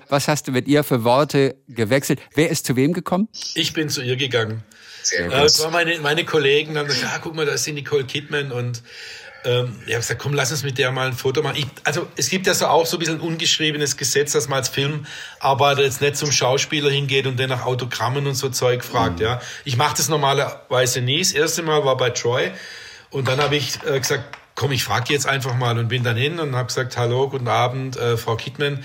Was 0.08 0.28
hast 0.28 0.48
du 0.48 0.52
mit 0.52 0.68
ihr 0.68 0.84
für 0.84 1.04
Worte 1.04 1.56
gewechselt? 1.68 2.20
Wer 2.34 2.50
ist 2.50 2.66
zu 2.66 2.76
wem 2.76 2.92
gekommen? 2.92 3.28
Ich 3.54 3.72
bin 3.72 3.88
zu 3.88 4.02
ihr 4.02 4.16
gegangen. 4.16 4.62
Sehr 5.02 5.20
äh, 5.20 5.24
gut. 5.24 5.34
Das 5.34 5.62
waren 5.62 5.72
meine, 5.72 5.98
meine 6.00 6.24
Kollegen, 6.24 6.76
haben 6.78 6.86
gesagt, 6.86 7.12
ah, 7.14 7.18
guck 7.22 7.34
mal, 7.34 7.46
da 7.46 7.52
ist 7.52 7.66
die 7.66 7.72
Nicole 7.72 8.04
Kidman 8.04 8.52
und 8.52 8.82
ähm, 9.44 9.76
ich 9.86 9.92
habe 9.92 10.00
gesagt, 10.00 10.20
komm, 10.20 10.32
lass 10.32 10.50
uns 10.50 10.62
mit 10.62 10.78
der 10.78 10.90
mal 10.90 11.06
ein 11.06 11.12
Foto 11.12 11.42
machen. 11.42 11.56
Ich, 11.56 11.66
also 11.84 12.08
es 12.16 12.30
gibt 12.30 12.46
ja 12.46 12.54
so 12.54 12.66
auch 12.66 12.86
so 12.86 12.96
ein 12.96 13.00
bisschen 13.00 13.16
ein 13.16 13.20
ungeschriebenes 13.20 13.96
Gesetz, 13.96 14.32
dass 14.32 14.48
man 14.48 14.58
als 14.58 14.70
Filmarbeiter 14.70 15.82
jetzt 15.82 16.00
nicht 16.00 16.16
zum 16.16 16.32
Schauspieler 16.32 16.90
hingeht 16.90 17.26
und 17.26 17.38
den 17.38 17.50
nach 17.50 17.66
Autogrammen 17.66 18.26
und 18.26 18.34
so 18.34 18.48
Zeug 18.48 18.82
fragt. 18.84 19.18
Mhm. 19.18 19.24
Ja, 19.24 19.42
Ich 19.64 19.76
mache 19.76 19.96
das 19.96 20.08
normalerweise 20.08 21.02
nie. 21.02 21.18
Das 21.18 21.32
erste 21.32 21.62
Mal 21.62 21.84
war 21.84 21.96
bei 21.96 22.10
Troy 22.10 22.52
und 23.10 23.28
dann 23.28 23.38
habe 23.40 23.56
ich 23.56 23.78
äh, 23.84 24.00
gesagt, 24.00 24.38
komm, 24.54 24.72
ich 24.72 24.84
frage 24.84 25.12
jetzt 25.12 25.26
einfach 25.26 25.56
mal 25.56 25.78
und 25.78 25.88
bin 25.88 26.04
dann 26.04 26.16
hin 26.16 26.38
und 26.38 26.54
habe 26.54 26.66
gesagt, 26.66 26.96
hallo, 26.96 27.28
guten 27.28 27.48
Abend, 27.48 27.96
äh, 27.96 28.16
Frau 28.16 28.36
Kittmann, 28.36 28.84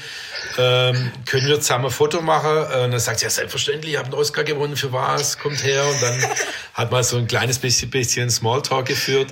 ähm, 0.57 1.11
können 1.25 1.47
wir 1.47 1.59
zusammen 1.61 1.85
ein 1.85 1.91
Foto 1.91 2.21
machen? 2.21 2.49
Äh, 2.49 2.83
und 2.85 2.91
dann 2.91 2.99
sagt 2.99 3.19
sie, 3.19 3.25
ja, 3.25 3.29
selbstverständlich, 3.29 3.93
ich 3.93 3.97
habe 3.97 4.07
einen 4.07 4.15
Oscar 4.15 4.43
gewonnen, 4.43 4.75
für 4.75 4.91
was, 4.91 5.37
kommt 5.37 5.63
her. 5.63 5.85
Und 5.85 6.01
dann 6.01 6.25
hat 6.73 6.91
man 6.91 7.03
so 7.03 7.17
ein 7.17 7.27
kleines 7.27 7.59
bisschen, 7.59 7.91
bisschen 7.91 8.29
Smalltalk 8.29 8.87
geführt 8.87 9.31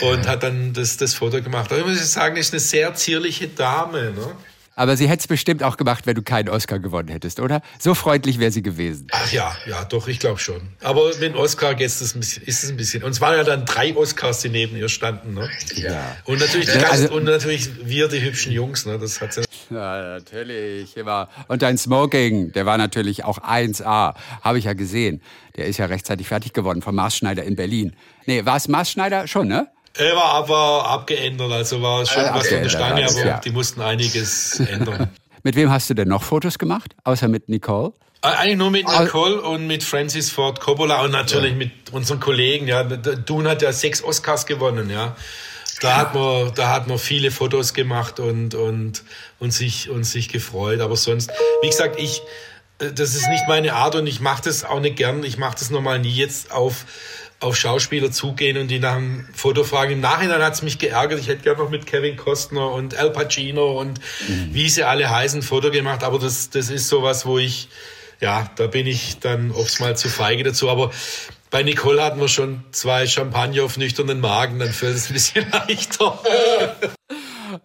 und 0.00 0.26
hat 0.26 0.42
dann 0.42 0.72
das, 0.72 0.96
das 0.96 1.14
Foto 1.14 1.40
gemacht. 1.40 1.70
Aber 1.70 1.80
ich 1.80 1.86
muss 1.86 2.12
sagen, 2.12 2.36
ist 2.36 2.52
eine 2.52 2.60
sehr 2.60 2.94
zierliche 2.94 3.48
Dame. 3.48 4.10
Ne? 4.10 4.36
Aber 4.78 4.96
sie 4.98 5.08
hätte 5.08 5.20
es 5.20 5.26
bestimmt 5.26 5.62
auch 5.62 5.78
gemacht, 5.78 6.06
wenn 6.06 6.14
du 6.14 6.22
keinen 6.22 6.50
Oscar 6.50 6.78
gewonnen 6.78 7.08
hättest, 7.08 7.40
oder? 7.40 7.62
So 7.78 7.94
freundlich 7.94 8.38
wäre 8.38 8.50
sie 8.50 8.62
gewesen. 8.62 9.06
Ach 9.10 9.32
ja, 9.32 9.56
ja, 9.66 9.84
doch, 9.86 10.06
ich 10.06 10.18
glaube 10.18 10.38
schon. 10.38 10.60
Aber 10.82 11.06
mit 11.06 11.22
dem 11.22 11.34
Oscar 11.34 11.74
geht's 11.74 12.00
das 12.00 12.14
ein 12.14 12.20
bisschen, 12.20 12.42
ist 12.44 12.62
es 12.62 12.70
ein 12.70 12.76
bisschen. 12.76 13.02
Und 13.02 13.12
es 13.12 13.22
waren 13.22 13.36
ja 13.38 13.42
dann 13.42 13.64
drei 13.64 13.96
Oscars, 13.96 14.42
die 14.42 14.50
neben 14.50 14.76
ihr 14.76 14.90
standen, 14.90 15.32
ne? 15.32 15.48
Ja. 15.76 16.16
Und 16.24 16.40
natürlich, 16.40 16.70
die 16.70 16.78
also, 16.78 17.14
und 17.14 17.24
natürlich 17.24 17.70
wir, 17.86 18.08
die 18.08 18.20
hübschen 18.20 18.52
Jungs, 18.52 18.84
ne? 18.84 18.98
Das 18.98 19.18
hat 19.22 19.34
ja. 19.36 19.44
Ja, 19.70 20.18
natürlich, 20.18 20.94
immer. 20.96 21.28
Und 21.48 21.62
dein 21.62 21.78
Smoking, 21.78 22.52
der 22.52 22.66
war 22.66 22.76
natürlich 22.76 23.24
auch 23.24 23.38
1A. 23.38 24.14
Habe 24.42 24.58
ich 24.58 24.66
ja 24.66 24.74
gesehen. 24.74 25.22
Der 25.56 25.66
ist 25.66 25.78
ja 25.78 25.86
rechtzeitig 25.86 26.28
fertig 26.28 26.52
geworden 26.52 26.82
vom 26.82 26.94
Maßschneider 26.94 27.42
in 27.42 27.56
Berlin. 27.56 27.96
Nee, 28.26 28.44
war 28.44 28.56
es 28.56 28.68
Maßschneider 28.68 29.26
schon, 29.26 29.48
ne? 29.48 29.68
Er 29.98 30.14
war 30.14 30.34
aber 30.34 30.88
abgeändert, 30.88 31.52
also 31.52 31.80
war 31.80 32.04
schon 32.04 32.22
also 32.22 32.38
was 32.38 32.46
in 32.48 32.62
der 32.62 32.68
Stange, 32.68 33.06
aber 33.08 33.26
ja. 33.26 33.38
die 33.38 33.50
mussten 33.50 33.80
einiges 33.80 34.60
ändern. 34.60 35.10
mit 35.42 35.56
wem 35.56 35.70
hast 35.70 35.88
du 35.88 35.94
denn 35.94 36.08
noch 36.08 36.22
Fotos 36.22 36.58
gemacht, 36.58 36.94
außer 37.04 37.28
mit 37.28 37.48
Nicole? 37.48 37.92
Äh, 38.22 38.28
eigentlich 38.28 38.56
nur 38.56 38.70
mit 38.70 38.86
Nicole 38.88 39.40
und 39.40 39.66
mit 39.66 39.84
Francis 39.84 40.30
Ford 40.30 40.60
Coppola 40.60 41.02
und 41.02 41.12
natürlich 41.12 41.52
ja. 41.52 41.56
mit 41.56 41.70
unseren 41.92 42.20
Kollegen. 42.20 42.66
Ja, 42.66 42.82
Dune 42.84 43.48
hat 43.48 43.62
ja 43.62 43.72
sechs 43.72 44.02
Oscars 44.02 44.46
gewonnen, 44.46 44.90
ja. 44.90 45.16
Da 45.80 45.96
hat 45.96 46.14
man, 46.14 46.52
da 46.54 46.70
hat 46.70 46.86
man 46.86 46.98
viele 46.98 47.30
Fotos 47.30 47.74
gemacht 47.74 48.18
und 48.18 48.54
und 48.54 49.04
und 49.38 49.50
sich 49.50 49.90
und 49.90 50.04
sich 50.04 50.28
gefreut. 50.28 50.80
Aber 50.80 50.96
sonst, 50.96 51.30
wie 51.62 51.68
gesagt, 51.68 52.00
ich, 52.00 52.22
äh, 52.78 52.92
das 52.92 53.14
ist 53.14 53.28
nicht 53.28 53.44
meine 53.46 53.74
Art 53.74 53.94
und 53.94 54.06
ich 54.06 54.20
mache 54.20 54.42
das 54.44 54.64
auch 54.64 54.80
nicht 54.80 54.96
gern. 54.96 55.22
Ich 55.22 55.36
mache 55.36 55.56
das 55.58 55.70
normal 55.70 55.98
nie 55.98 56.10
jetzt 56.10 56.50
auf 56.50 56.86
auf 57.40 57.56
Schauspieler 57.56 58.10
zugehen 58.10 58.56
und 58.56 58.68
die 58.68 58.78
nach 58.78 58.96
einem 58.96 59.26
Foto 59.34 59.62
fragen. 59.62 59.92
Im 59.92 60.00
Nachhinein 60.00 60.42
hat 60.42 60.54
es 60.54 60.62
mich 60.62 60.78
geärgert. 60.78 61.20
Ich 61.20 61.28
hätte 61.28 61.42
gerne 61.42 61.58
noch 61.62 61.70
mit 61.70 61.86
Kevin 61.86 62.16
Costner 62.16 62.72
und 62.72 62.96
Al 62.96 63.12
Pacino 63.12 63.78
und 63.78 64.00
mhm. 64.26 64.48
wie 64.52 64.68
sie 64.68 64.84
alle 64.84 65.10
heißen 65.10 65.42
Foto 65.42 65.70
gemacht. 65.70 66.02
Aber 66.02 66.18
das, 66.18 66.50
das 66.50 66.70
ist 66.70 66.88
sowas, 66.88 67.26
wo 67.26 67.38
ich, 67.38 67.68
ja, 68.20 68.50
da 68.56 68.66
bin 68.66 68.86
ich 68.86 69.18
dann 69.18 69.50
oft 69.50 69.80
mal 69.80 69.96
zu 69.96 70.08
feige 70.08 70.44
dazu. 70.44 70.70
Aber 70.70 70.90
bei 71.50 71.62
Nicole 71.62 72.02
hatten 72.02 72.20
wir 72.20 72.28
schon 72.28 72.64
zwei 72.72 73.06
Champagner 73.06 73.64
auf 73.64 73.76
nüchternen 73.76 74.20
Magen, 74.20 74.58
dann 74.58 74.72
fällt 74.72 74.96
es 74.96 75.10
ein 75.10 75.12
bisschen 75.12 75.46
leichter. 75.52 76.18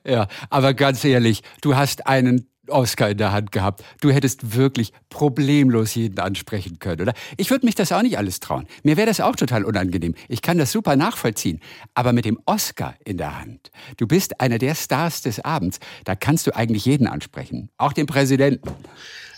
Ja, 0.05 0.27
aber 0.49 0.73
ganz 0.73 1.03
ehrlich, 1.03 1.41
du 1.61 1.75
hast 1.75 2.07
einen 2.07 2.47
Oscar 2.71 3.09
in 3.09 3.17
der 3.17 3.31
Hand 3.31 3.51
gehabt. 3.51 3.83
Du 4.01 4.11
hättest 4.11 4.55
wirklich 4.55 4.91
problemlos 5.09 5.95
jeden 5.95 6.19
ansprechen 6.19 6.79
können, 6.79 7.01
oder? 7.01 7.13
Ich 7.37 7.49
würde 7.49 7.65
mich 7.65 7.75
das 7.75 7.91
auch 7.91 8.01
nicht 8.01 8.17
alles 8.17 8.39
trauen. 8.39 8.67
Mir 8.83 8.97
wäre 8.97 9.07
das 9.07 9.19
auch 9.19 9.35
total 9.35 9.65
unangenehm. 9.65 10.15
Ich 10.27 10.41
kann 10.41 10.57
das 10.57 10.71
super 10.71 10.95
nachvollziehen. 10.95 11.59
Aber 11.93 12.13
mit 12.13 12.25
dem 12.25 12.39
Oscar 12.45 12.95
in 13.05 13.17
der 13.17 13.39
Hand, 13.39 13.71
du 13.97 14.07
bist 14.07 14.39
einer 14.39 14.57
der 14.57 14.75
Stars 14.75 15.21
des 15.21 15.39
Abends, 15.39 15.79
da 16.05 16.15
kannst 16.15 16.47
du 16.47 16.55
eigentlich 16.55 16.85
jeden 16.85 17.07
ansprechen. 17.07 17.69
Auch 17.77 17.93
den 17.93 18.05
Präsidenten. 18.05 18.69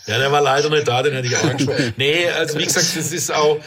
Ja, 0.06 0.18
der 0.18 0.30
war 0.30 0.42
leider 0.42 0.68
nicht 0.68 0.86
da, 0.86 1.02
den 1.02 1.14
hätte 1.14 1.28
ich 1.28 1.36
auch 1.36 1.44
angesprochen. 1.44 1.94
nee, 1.96 2.28
also 2.28 2.58
wie 2.58 2.64
gesagt, 2.64 2.94
das 2.94 3.10
ist 3.10 3.32
auch, 3.32 3.58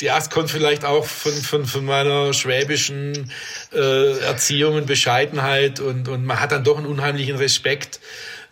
ja, 0.00 0.16
es 0.16 0.30
kommt 0.30 0.50
vielleicht 0.50 0.86
auch 0.86 1.04
von, 1.04 1.32
von, 1.32 1.66
von 1.66 1.84
meiner 1.84 2.32
schwäbischen 2.32 3.30
äh, 3.74 4.18
Erziehung 4.20 4.74
und 4.76 4.86
Bescheidenheit 4.86 5.78
und, 5.80 6.08
und 6.08 6.24
man 6.24 6.40
hat 6.40 6.52
dann 6.52 6.64
doch 6.64 6.78
einen 6.78 6.86
unheimlichen 6.86 7.36
Respekt 7.36 8.00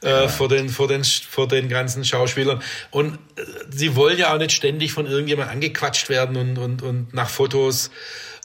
äh, 0.03 0.29
vor, 0.29 0.49
den, 0.49 0.69
vor, 0.69 0.89
den, 0.89 1.05
vor 1.05 1.49
den 1.49 1.69
ganzen 1.69 2.05
Schauspielern. 2.05 2.63
Und 2.91 3.15
äh, 3.15 3.43
sie 3.71 3.97
wollen 3.97 4.19
ja 4.19 4.35
auch 4.35 4.39
nicht 4.39 4.53
ständig 4.53 4.93
von 4.93 5.07
irgendjemand 5.07 5.51
angequatscht 5.51 6.09
werden 6.09 6.37
und, 6.37 6.59
und, 6.59 6.83
und 6.83 7.15
nach 7.15 7.29
Fotos 7.29 7.91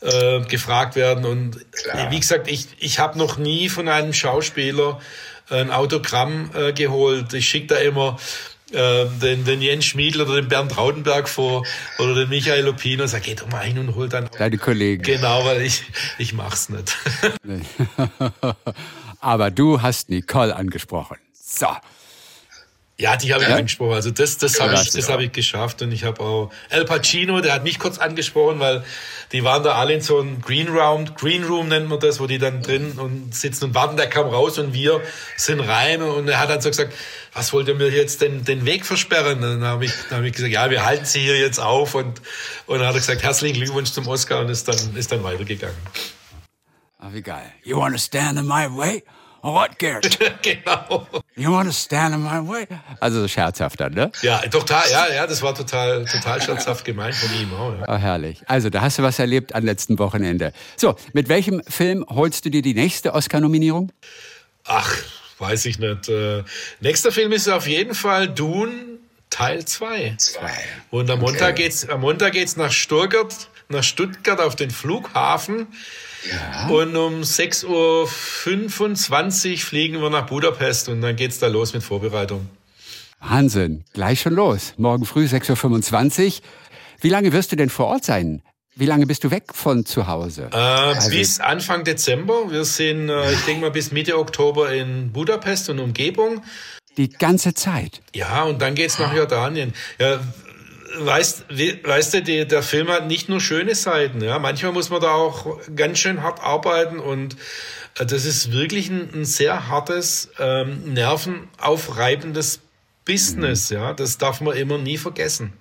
äh, 0.02 0.42
gefragt 0.42 0.96
werden. 0.96 1.26
Und 1.26 1.60
Klar. 1.72 2.12
wie 2.12 2.20
gesagt, 2.20 2.48
ich, 2.48 2.68
ich 2.80 3.00
habe 3.00 3.18
noch 3.18 3.38
nie 3.38 3.70
von 3.70 3.88
einem 3.88 4.14
Schauspieler 4.14 5.00
ein 5.50 5.72
Autogramm 5.72 6.52
äh, 6.54 6.74
geholt. 6.74 7.34
Ich 7.34 7.48
schicke 7.48 7.68
da 7.68 7.76
immer 7.76 8.18
äh, 8.72 9.06
den, 9.22 9.46
den 9.46 9.62
Jens 9.62 9.86
Schmiedl 9.86 10.22
oder 10.22 10.36
den 10.36 10.48
Bernd 10.48 10.78
Rautenberg 10.78 11.30
vor 11.30 11.64
oder 12.00 12.16
den 12.16 12.30
Michael 12.30 12.66
Lupino 12.66 13.04
und 13.04 13.10
sage, 13.10 13.24
geh 13.26 13.36
doch 13.36 13.48
mal 13.48 13.64
hin 13.64 13.78
und 13.78 13.96
hol 13.96 14.10
dann 14.10 14.30
deine 14.38 14.58
Kollegen. 14.58 15.04
Genau, 15.04 15.46
weil 15.46 15.62
ich, 15.62 15.84
ich 16.18 16.34
mach's 16.34 16.70
nicht. 16.70 16.98
Aber 19.20 19.52
du 19.52 19.82
hast 19.82 20.10
Nicole 20.10 20.56
angesprochen. 20.56 21.18
So. 21.54 21.68
Ja, 23.00 23.18
die 23.18 23.34
habe 23.34 23.44
ich 23.44 23.50
ja? 23.50 23.56
angesprochen. 23.56 23.94
Also 23.94 24.12
das, 24.12 24.38
das 24.38 24.60
habe 24.60 24.76
ich, 24.76 24.92
das 24.92 25.10
habe 25.10 25.24
ich 25.24 25.32
geschafft. 25.32 25.82
Und 25.82 25.92
ich 25.92 26.04
habe 26.04 26.22
auch 26.22 26.52
El 26.70 26.86
Pacino, 26.86 27.42
der 27.42 27.54
hat 27.54 27.64
mich 27.64 27.80
kurz 27.80 27.98
angesprochen, 27.98 28.60
weil 28.60 28.84
die 29.32 29.44
waren 29.44 29.64
da 29.64 29.74
alle 29.74 29.94
in 29.94 30.02
so 30.02 30.20
einem 30.20 30.42
Green 30.42 30.68
Room, 30.70 31.16
Green 31.16 31.44
Room 31.44 31.70
nennt 31.70 31.90
man 31.90 32.00
das, 32.00 32.20
wo 32.20 32.28
die 32.28 32.38
dann 32.38 32.62
drin 32.62 32.94
und 32.94 33.34
sitzen 33.34 33.66
und 33.66 33.76
warten. 33.76 33.98
Der 33.98 34.08
kam 34.08 34.28
raus 34.28 34.60
und 34.60 34.74
wir 34.74 35.02
sind 35.38 35.60
rein 35.60 36.04
und 36.04 36.28
er 36.28 36.40
hat 36.40 36.52
dann 36.52 36.62
so 36.62 36.70
gesagt, 36.70 36.94
was 37.34 37.52
wollt 37.52 37.68
ihr 37.68 37.74
mir 37.74 37.90
jetzt 37.90 38.22
den, 38.22 38.46
den 38.46 38.66
Weg 38.66 38.86
versperren? 38.86 39.38
Und 39.38 39.42
dann 39.42 39.64
habe 39.64 39.86
ich, 39.86 39.94
dann 40.10 40.20
hab 40.20 40.26
ich 40.26 40.34
gesagt, 40.34 40.54
ja, 40.54 40.70
wir 40.70 40.86
halten 40.86 41.06
sie 41.06 41.22
hier 41.22 41.40
jetzt 41.40 41.60
auf 41.60 41.96
und, 41.96 42.22
und 42.68 42.78
dann 42.78 42.88
hat 42.88 42.94
er 42.94 43.00
gesagt, 43.00 43.24
herzlichen 43.24 43.56
Glückwunsch 43.56 43.92
zum 43.92 44.08
Oscar 44.08 44.42
und 44.42 44.50
ist 44.50 44.68
dann, 44.68 44.96
ist 44.96 45.12
dann 45.12 45.24
weitergegangen. 45.24 45.78
Ah, 47.00 47.10
wie 47.12 47.24
geil. 47.24 47.52
You 47.64 47.78
wanna 47.78 47.98
stand 47.98 48.38
in 48.38 48.46
my 48.46 48.68
way? 48.70 49.04
What, 49.52 49.78
Gerd? 49.78 50.18
genau. 50.42 51.08
You 51.36 51.52
want 51.52 51.68
to 51.68 51.74
stand 51.74 52.16
in 52.16 52.24
my 52.24 52.40
way? 52.40 52.66
Also 53.00 53.28
scherzhafter, 53.28 53.90
ne? 53.90 54.12
Ja, 54.22 54.40
total, 54.40 54.84
ja, 54.90 55.08
ja, 55.14 55.28
das 55.28 55.42
war 55.42 55.54
total, 55.54 56.06
total 56.06 56.42
scherzhaft 56.42 56.86
gemeint 56.86 57.16
von 57.16 57.30
ihm 57.40 57.54
auch. 57.54 57.74
Ja. 57.74 57.96
Oh, 57.96 57.98
herrlich. 57.98 58.42
Also, 58.48 58.70
da 58.70 58.82
hast 58.82 59.00
du 59.00 59.04
was 59.04 59.20
erlebt 59.20 59.54
am 59.54 59.66
letzten 59.66 60.00
Wochenende. 60.00 60.54
So, 60.78 60.96
mit 61.14 61.28
welchem 61.28 61.62
Film 61.68 62.06
holst 62.10 62.46
du 62.46 62.50
dir 62.50 62.62
die 62.62 62.74
nächste 62.74 63.14
Oscar-Nominierung? 63.14 63.92
Ach, 64.66 64.96
weiß 65.40 65.66
ich 65.66 65.78
nicht. 65.78 66.08
Äh, 66.08 66.44
nächster 66.80 67.12
Film 67.12 67.34
ist 67.34 67.50
auf 67.50 67.68
jeden 67.68 67.96
Fall 67.96 68.30
Dune 68.30 69.00
Teil 69.34 69.66
2. 69.66 70.16
Und 70.92 71.10
am 71.10 71.20
Montag 71.20 71.56
geht's, 71.56 71.90
am 71.90 72.02
Montag 72.02 72.34
geht's 72.34 72.56
nach 72.56 72.72
Stuttgart, 72.72 73.50
nach 73.70 73.84
Stuttgart 73.84 74.40
auf 74.40 74.56
den 74.56 74.72
Flughafen. 74.72 75.68
Ja. 76.30 76.70
Und 76.70 76.96
um 76.96 77.22
6.25 77.22 79.52
Uhr 79.52 79.58
fliegen 79.58 80.02
wir 80.02 80.10
nach 80.10 80.28
Budapest 80.28 80.90
und 80.90 81.02
dann 81.02 81.16
geht's 81.16 81.40
da 81.40 81.48
los 81.48 81.74
mit 81.74 81.84
Vorbereitung. 81.84 82.50
Wahnsinn, 83.20 83.84
gleich 83.94 84.22
schon 84.22 84.34
los. 84.34 84.74
Morgen 84.78 85.06
früh 85.06 85.26
6.25 85.26 86.26
Uhr. 86.26 86.34
Wie 87.02 87.10
lange 87.10 87.34
wirst 87.34 87.52
du 87.52 87.56
denn 87.56 87.70
vor 87.70 87.88
Ort 87.88 88.06
sein? 88.06 88.42
Wie 88.76 88.86
lange 88.86 89.06
bist 89.06 89.24
du 89.24 89.30
weg 89.30 89.54
von 89.54 89.86
zu 89.86 90.08
Hause? 90.08 90.50
Äh, 90.52 90.56
also 90.56 91.10
bis 91.10 91.40
Anfang 91.40 91.84
Dezember. 91.84 92.50
Wir 92.50 92.66
sind, 92.66 93.10
äh, 93.10 93.32
ich 93.32 93.42
denke 93.42 93.62
mal, 93.62 93.72
bis 93.72 93.92
Mitte 93.92 94.18
Oktober 94.18 94.74
in 94.74 95.12
Budapest 95.12 95.70
und 95.70 95.80
Umgebung. 95.80 96.42
Die 96.98 97.10
ganze 97.10 97.54
Zeit? 97.54 98.02
Ja, 98.16 98.44
und 98.44 98.62
dann 98.62 98.76
geht's 98.76 99.00
nach 99.00 99.14
Jordanien. 99.14 99.74
Ja, 100.00 100.20
weißt, 100.98 101.46
weißt 101.50 102.14
du, 102.14 102.22
die, 102.22 102.48
der 102.48 102.64
Film 102.64 102.90
hat 102.90 103.08
nicht 103.08 103.30
nur 103.30 103.40
schöne 103.40 103.76
Seiten. 103.76 104.22
Ja, 104.22 104.40
manchmal 104.40 104.72
muss 104.72 104.90
man 104.90 105.02
da 105.02 105.12
auch 105.12 105.58
ganz 105.76 106.00
schön 106.00 106.22
hart 106.22 106.42
arbeiten 106.42 107.00
und 107.00 107.36
äh, 108.00 108.06
das 108.06 108.26
ist 108.26 108.52
wirklich 108.52 108.90
ein, 108.90 109.10
ein 109.14 109.26
sehr 109.26 109.68
hartes, 109.68 110.32
ähm, 110.40 110.94
nervenaufreibendes 110.94 112.62
Business. 113.06 113.70
Mhm. 113.70 113.78
Ja, 113.78 113.94
das 113.94 114.18
darf 114.18 114.42
man 114.42 114.56
immer 114.56 114.78
nie 114.78 114.98
vergessen. 114.98 115.54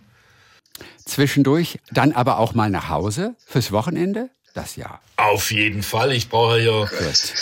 Zwischendurch 1.05 1.79
dann 1.91 2.13
aber 2.13 2.39
auch 2.39 2.55
mal 2.55 2.71
nach 2.71 2.89
Hause 2.89 3.35
fürs 3.47 3.73
Wochenende? 3.73 4.31
Das 4.55 4.77
Jahr. 4.77 5.01
Auf 5.17 5.51
jeden 5.51 5.83
Fall. 5.83 6.13
Ich 6.13 6.29
brauche 6.29 6.61
ja 6.61 6.87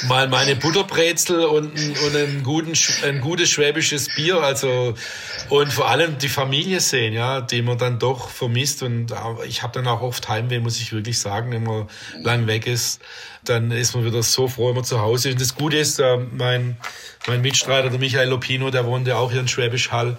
mal 0.07 0.29
meine 0.29 0.55
Butterbrezel 0.57 1.45
und, 1.45 1.77
ein, 1.77 1.97
und 2.05 2.17
einen 2.17 2.43
guten, 2.43 2.73
ein 3.05 3.21
gutes 3.21 3.51
schwäbisches 3.51 4.15
Bier. 4.15 4.41
Also 4.43 4.95
und 5.49 5.73
vor 5.73 5.89
allem 5.89 6.19
die 6.19 6.29
Familie 6.29 6.81
sehen, 6.81 7.13
ja, 7.13 7.41
die 7.41 7.63
man 7.63 7.79
dann 7.79 7.99
doch 7.99 8.29
vermisst. 8.29 8.83
Und 8.83 9.15
ich 9.47 9.63
habe 9.63 9.73
dann 9.73 9.87
auch 9.89 10.03
oft 10.03 10.29
Heimweh, 10.29 10.61
muss 10.61 10.81
ich 10.81 10.93
wirklich 10.93 11.19
sagen, 11.19 11.51
wenn 11.53 11.65
man 11.65 11.89
lang 12.23 12.47
weg 12.47 12.67
ist. 12.67 13.01
Dann 13.45 13.71
ist 13.71 13.95
man 13.95 14.05
wieder 14.05 14.23
so 14.23 14.49
froh, 14.49 14.69
wenn 14.69 14.75
man 14.77 14.85
zu 14.85 15.01
Hause 15.01 15.31
ist. 15.31 15.35
Und 15.35 15.41
das 15.41 15.55
Gute 15.55 15.79
ist, 15.79 15.99
äh, 15.99 16.19
mein, 16.19 16.77
mein 17.27 17.41
Mitstreiter, 17.41 17.89
der 17.89 17.99
Michael 17.99 18.29
Lopino, 18.29 18.71
der 18.71 18.85
wohnt 18.85 19.09
ja 19.09 19.17
auch 19.17 19.33
hier 19.33 19.41
in 19.41 19.49
Schwäbisch 19.49 19.91
Hall. 19.91 20.19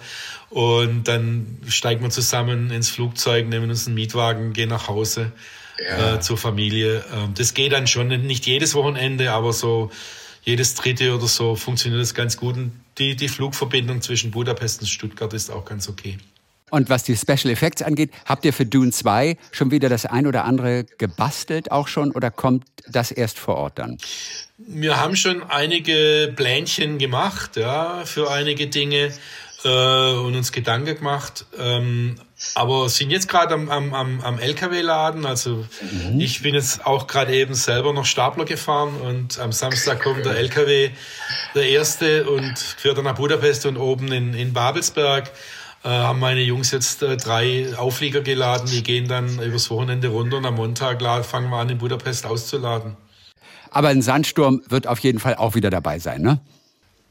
Und 0.50 1.04
dann 1.04 1.58
steigen 1.68 2.02
wir 2.02 2.10
zusammen 2.10 2.70
ins 2.70 2.90
Flugzeug, 2.90 3.48
nehmen 3.48 3.70
uns 3.70 3.86
einen 3.86 3.94
Mietwagen, 3.94 4.52
gehen 4.52 4.68
nach 4.68 4.88
Hause 4.88 5.32
ja. 5.78 6.14
äh, 6.14 6.20
zur 6.20 6.38
Familie. 6.38 7.04
Ähm, 7.12 7.34
das 7.34 7.54
geht 7.54 7.72
dann 7.72 7.86
schon, 7.86 8.08
nicht 8.08 8.46
jedes 8.46 8.74
Wochenende, 8.74 9.32
aber 9.32 9.52
so 9.52 9.90
jedes 10.42 10.74
dritte 10.74 11.14
oder 11.14 11.26
so 11.26 11.54
funktioniert 11.54 12.02
das 12.02 12.14
ganz 12.14 12.36
gut. 12.36 12.56
Und 12.56 12.72
die, 12.98 13.16
die 13.16 13.28
Flugverbindung 13.28 14.02
zwischen 14.02 14.30
Budapest 14.30 14.80
und 14.80 14.86
Stuttgart 14.88 15.32
ist 15.32 15.50
auch 15.50 15.64
ganz 15.64 15.88
okay. 15.88 16.18
Und 16.72 16.88
was 16.88 17.04
die 17.04 17.14
Special 17.16 17.52
Effects 17.52 17.82
angeht, 17.82 18.12
habt 18.24 18.46
ihr 18.46 18.54
für 18.54 18.64
Dune 18.64 18.92
2 18.92 19.36
schon 19.50 19.70
wieder 19.70 19.90
das 19.90 20.06
ein 20.06 20.26
oder 20.26 20.44
andere 20.44 20.84
gebastelt 20.96 21.70
auch 21.70 21.86
schon 21.86 22.12
oder 22.12 22.30
kommt 22.30 22.64
das 22.88 23.10
erst 23.10 23.38
vor 23.38 23.56
Ort 23.56 23.78
dann? 23.78 23.98
Wir 24.56 24.98
haben 24.98 25.14
schon 25.14 25.42
einige 25.42 26.32
Plänchen 26.34 26.96
gemacht, 26.96 27.56
ja, 27.56 28.04
für 28.06 28.30
einige 28.30 28.68
Dinge 28.68 29.12
äh, 29.64 30.12
und 30.14 30.34
uns 30.34 30.52
Gedanken 30.52 30.96
gemacht. 30.96 31.46
Ähm, 31.58 32.16
aber 32.54 32.88
sind 32.88 33.10
jetzt 33.10 33.28
gerade 33.28 33.54
am, 33.54 33.70
am, 33.70 33.94
am, 33.94 34.20
am 34.20 34.38
LKW-Laden. 34.38 35.26
Also 35.26 35.64
mhm. 35.80 36.20
ich 36.20 36.42
bin 36.42 36.54
jetzt 36.54 36.86
auch 36.86 37.06
gerade 37.06 37.34
eben 37.34 37.54
selber 37.54 37.92
noch 37.92 38.04
Stapler 38.04 38.44
gefahren 38.44 38.94
und 39.00 39.38
am 39.38 39.52
Samstag 39.52 40.02
kommt 40.02 40.24
der 40.24 40.36
LKW, 40.36 40.90
der 41.54 41.68
erste, 41.68 42.28
und 42.28 42.58
fährt 42.58 42.98
dann 42.98 43.04
nach 43.04 43.14
Budapest 43.14 43.66
und 43.66 43.76
oben 43.76 44.10
in, 44.12 44.34
in 44.34 44.52
Babelsberg 44.52 45.30
äh, 45.84 45.88
haben 45.88 46.20
meine 46.20 46.40
Jungs 46.40 46.70
jetzt 46.70 47.02
äh, 47.02 47.16
drei 47.16 47.76
Auflieger 47.76 48.20
geladen. 48.20 48.68
Die 48.70 48.82
gehen 48.82 49.08
dann 49.08 49.40
übers 49.40 49.70
Wochenende 49.70 50.08
runter 50.08 50.36
und 50.36 50.46
am 50.46 50.54
Montag 50.54 51.02
fangen 51.24 51.50
wir 51.50 51.56
an, 51.56 51.68
in 51.70 51.78
Budapest 51.78 52.26
auszuladen. 52.26 52.96
Aber 53.70 53.88
ein 53.88 54.02
Sandsturm 54.02 54.62
wird 54.68 54.86
auf 54.86 54.98
jeden 55.00 55.18
Fall 55.18 55.34
auch 55.34 55.54
wieder 55.54 55.70
dabei 55.70 55.98
sein, 55.98 56.22
ne? 56.22 56.40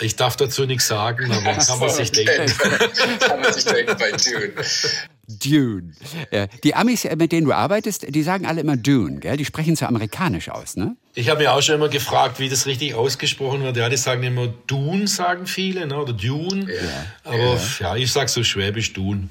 Ich 0.02 0.16
darf 0.16 0.36
dazu 0.36 0.66
nichts 0.66 0.88
sagen, 0.88 1.32
aber 1.32 1.54
kann 1.54 1.80
man 1.80 1.90
sich 1.90 2.12
denken. 2.12 2.52
kann 3.20 3.40
man 3.40 3.54
sich 3.54 3.66
denken 3.66 3.96
bei 3.98 4.12
Dune. 4.12 4.54
Dune. 5.28 5.94
Ja, 6.32 6.48
die 6.48 6.76
Amis, 6.76 7.06
äh, 7.06 7.16
mit 7.16 7.32
denen 7.32 7.46
du 7.46 7.54
arbeitest, 7.54 8.14
die 8.14 8.24
sagen 8.24 8.46
alle 8.46 8.62
immer 8.62 8.78
Dune, 8.78 9.20
gell? 9.20 9.38
Die 9.38 9.46
sprechen 9.46 9.76
so 9.76 9.86
amerikanisch 9.86 10.50
aus, 10.50 10.76
ne? 10.76 10.96
Ich 11.14 11.30
habe 11.30 11.44
mir 11.44 11.54
auch 11.54 11.62
schon 11.62 11.76
immer 11.76 11.90
gefragt, 11.90 12.40
wie 12.40 12.50
das 12.50 12.66
richtig 12.66 12.96
ausgesprochen 12.96 13.64
wird. 13.64 13.78
Ja, 13.78 13.90
die 13.90 13.98
sagen 13.98 14.24
immer 14.24 14.48
Dune, 14.68 15.08
sagen 15.08 15.46
viele, 15.46 15.86
ne? 15.86 15.98
oder 15.98 16.14
Dune. 16.14 16.68
Ja. 16.72 17.06
Aber 17.24 17.38
ja. 17.38 17.60
ja, 17.80 17.96
ich 17.96 18.12
sag 18.12 18.30
so 18.30 18.44
schwäbisch 18.44 18.94
Dune. 18.94 19.30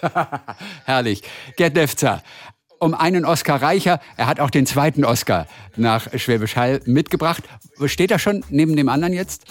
Herrlich. 0.84 1.22
Gerd 1.56 1.74
Nefzer, 1.74 2.22
um 2.82 2.94
einen 2.94 3.24
Oscar 3.24 3.62
reicher. 3.62 4.00
Er 4.16 4.26
hat 4.26 4.40
auch 4.40 4.50
den 4.50 4.66
zweiten 4.66 5.04
Oscar 5.04 5.46
nach 5.76 6.08
Schwäbisch 6.16 6.56
Hall 6.56 6.80
mitgebracht. 6.84 7.44
Steht 7.86 8.10
er 8.10 8.18
schon 8.18 8.44
neben 8.50 8.76
dem 8.76 8.88
anderen 8.88 9.14
jetzt? 9.14 9.44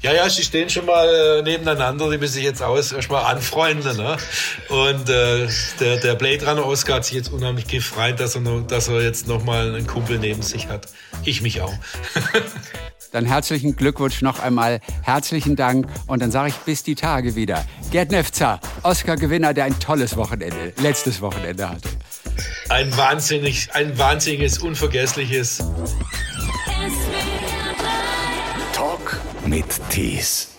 Ja, 0.00 0.12
ja, 0.12 0.28
sie 0.28 0.42
stehen 0.42 0.70
schon 0.70 0.86
mal 0.86 1.08
äh, 1.08 1.42
nebeneinander, 1.42 2.08
die 2.08 2.18
müssen 2.18 2.34
sich 2.34 2.44
jetzt 2.44 2.62
aus, 2.62 2.92
erstmal 2.92 3.24
anfreunden. 3.24 3.96
Ne? 3.96 4.16
Und 4.68 5.08
äh, 5.08 5.48
der, 5.80 5.96
der 5.96 6.14
Blade 6.14 6.46
Runner 6.46 6.64
Oscar 6.64 6.96
hat 6.96 7.04
sich 7.06 7.14
jetzt 7.14 7.32
unheimlich 7.32 7.66
gefreut, 7.66 8.20
dass 8.20 8.36
er, 8.36 8.42
noch, 8.42 8.64
dass 8.64 8.86
er 8.86 9.02
jetzt 9.02 9.26
nochmal 9.26 9.74
einen 9.74 9.88
Kumpel 9.88 10.18
neben 10.18 10.42
sich 10.42 10.68
hat. 10.68 10.86
Ich 11.24 11.42
mich 11.42 11.62
auch. 11.62 11.74
Dann 13.12 13.24
herzlichen 13.24 13.76
Glückwunsch 13.76 14.22
noch 14.22 14.40
einmal, 14.40 14.80
herzlichen 15.02 15.56
Dank 15.56 15.88
und 16.06 16.20
dann 16.20 16.30
sage 16.30 16.50
ich 16.50 16.56
bis 16.56 16.82
die 16.82 16.94
Tage 16.94 17.34
wieder. 17.34 17.64
Gerd 17.90 18.10
Nefzer, 18.10 18.60
Oscar-Gewinner, 18.82 19.54
der 19.54 19.64
ein 19.64 19.78
tolles 19.80 20.16
Wochenende, 20.16 20.72
letztes 20.80 21.20
Wochenende 21.20 21.68
hatte. 21.68 21.88
Ein 22.68 22.94
wahnsinnig, 22.96 23.70
ein 23.74 23.98
wahnsinniges, 23.98 24.58
unvergessliches 24.58 25.62
mit 29.48 29.64
Tees. 29.90 30.57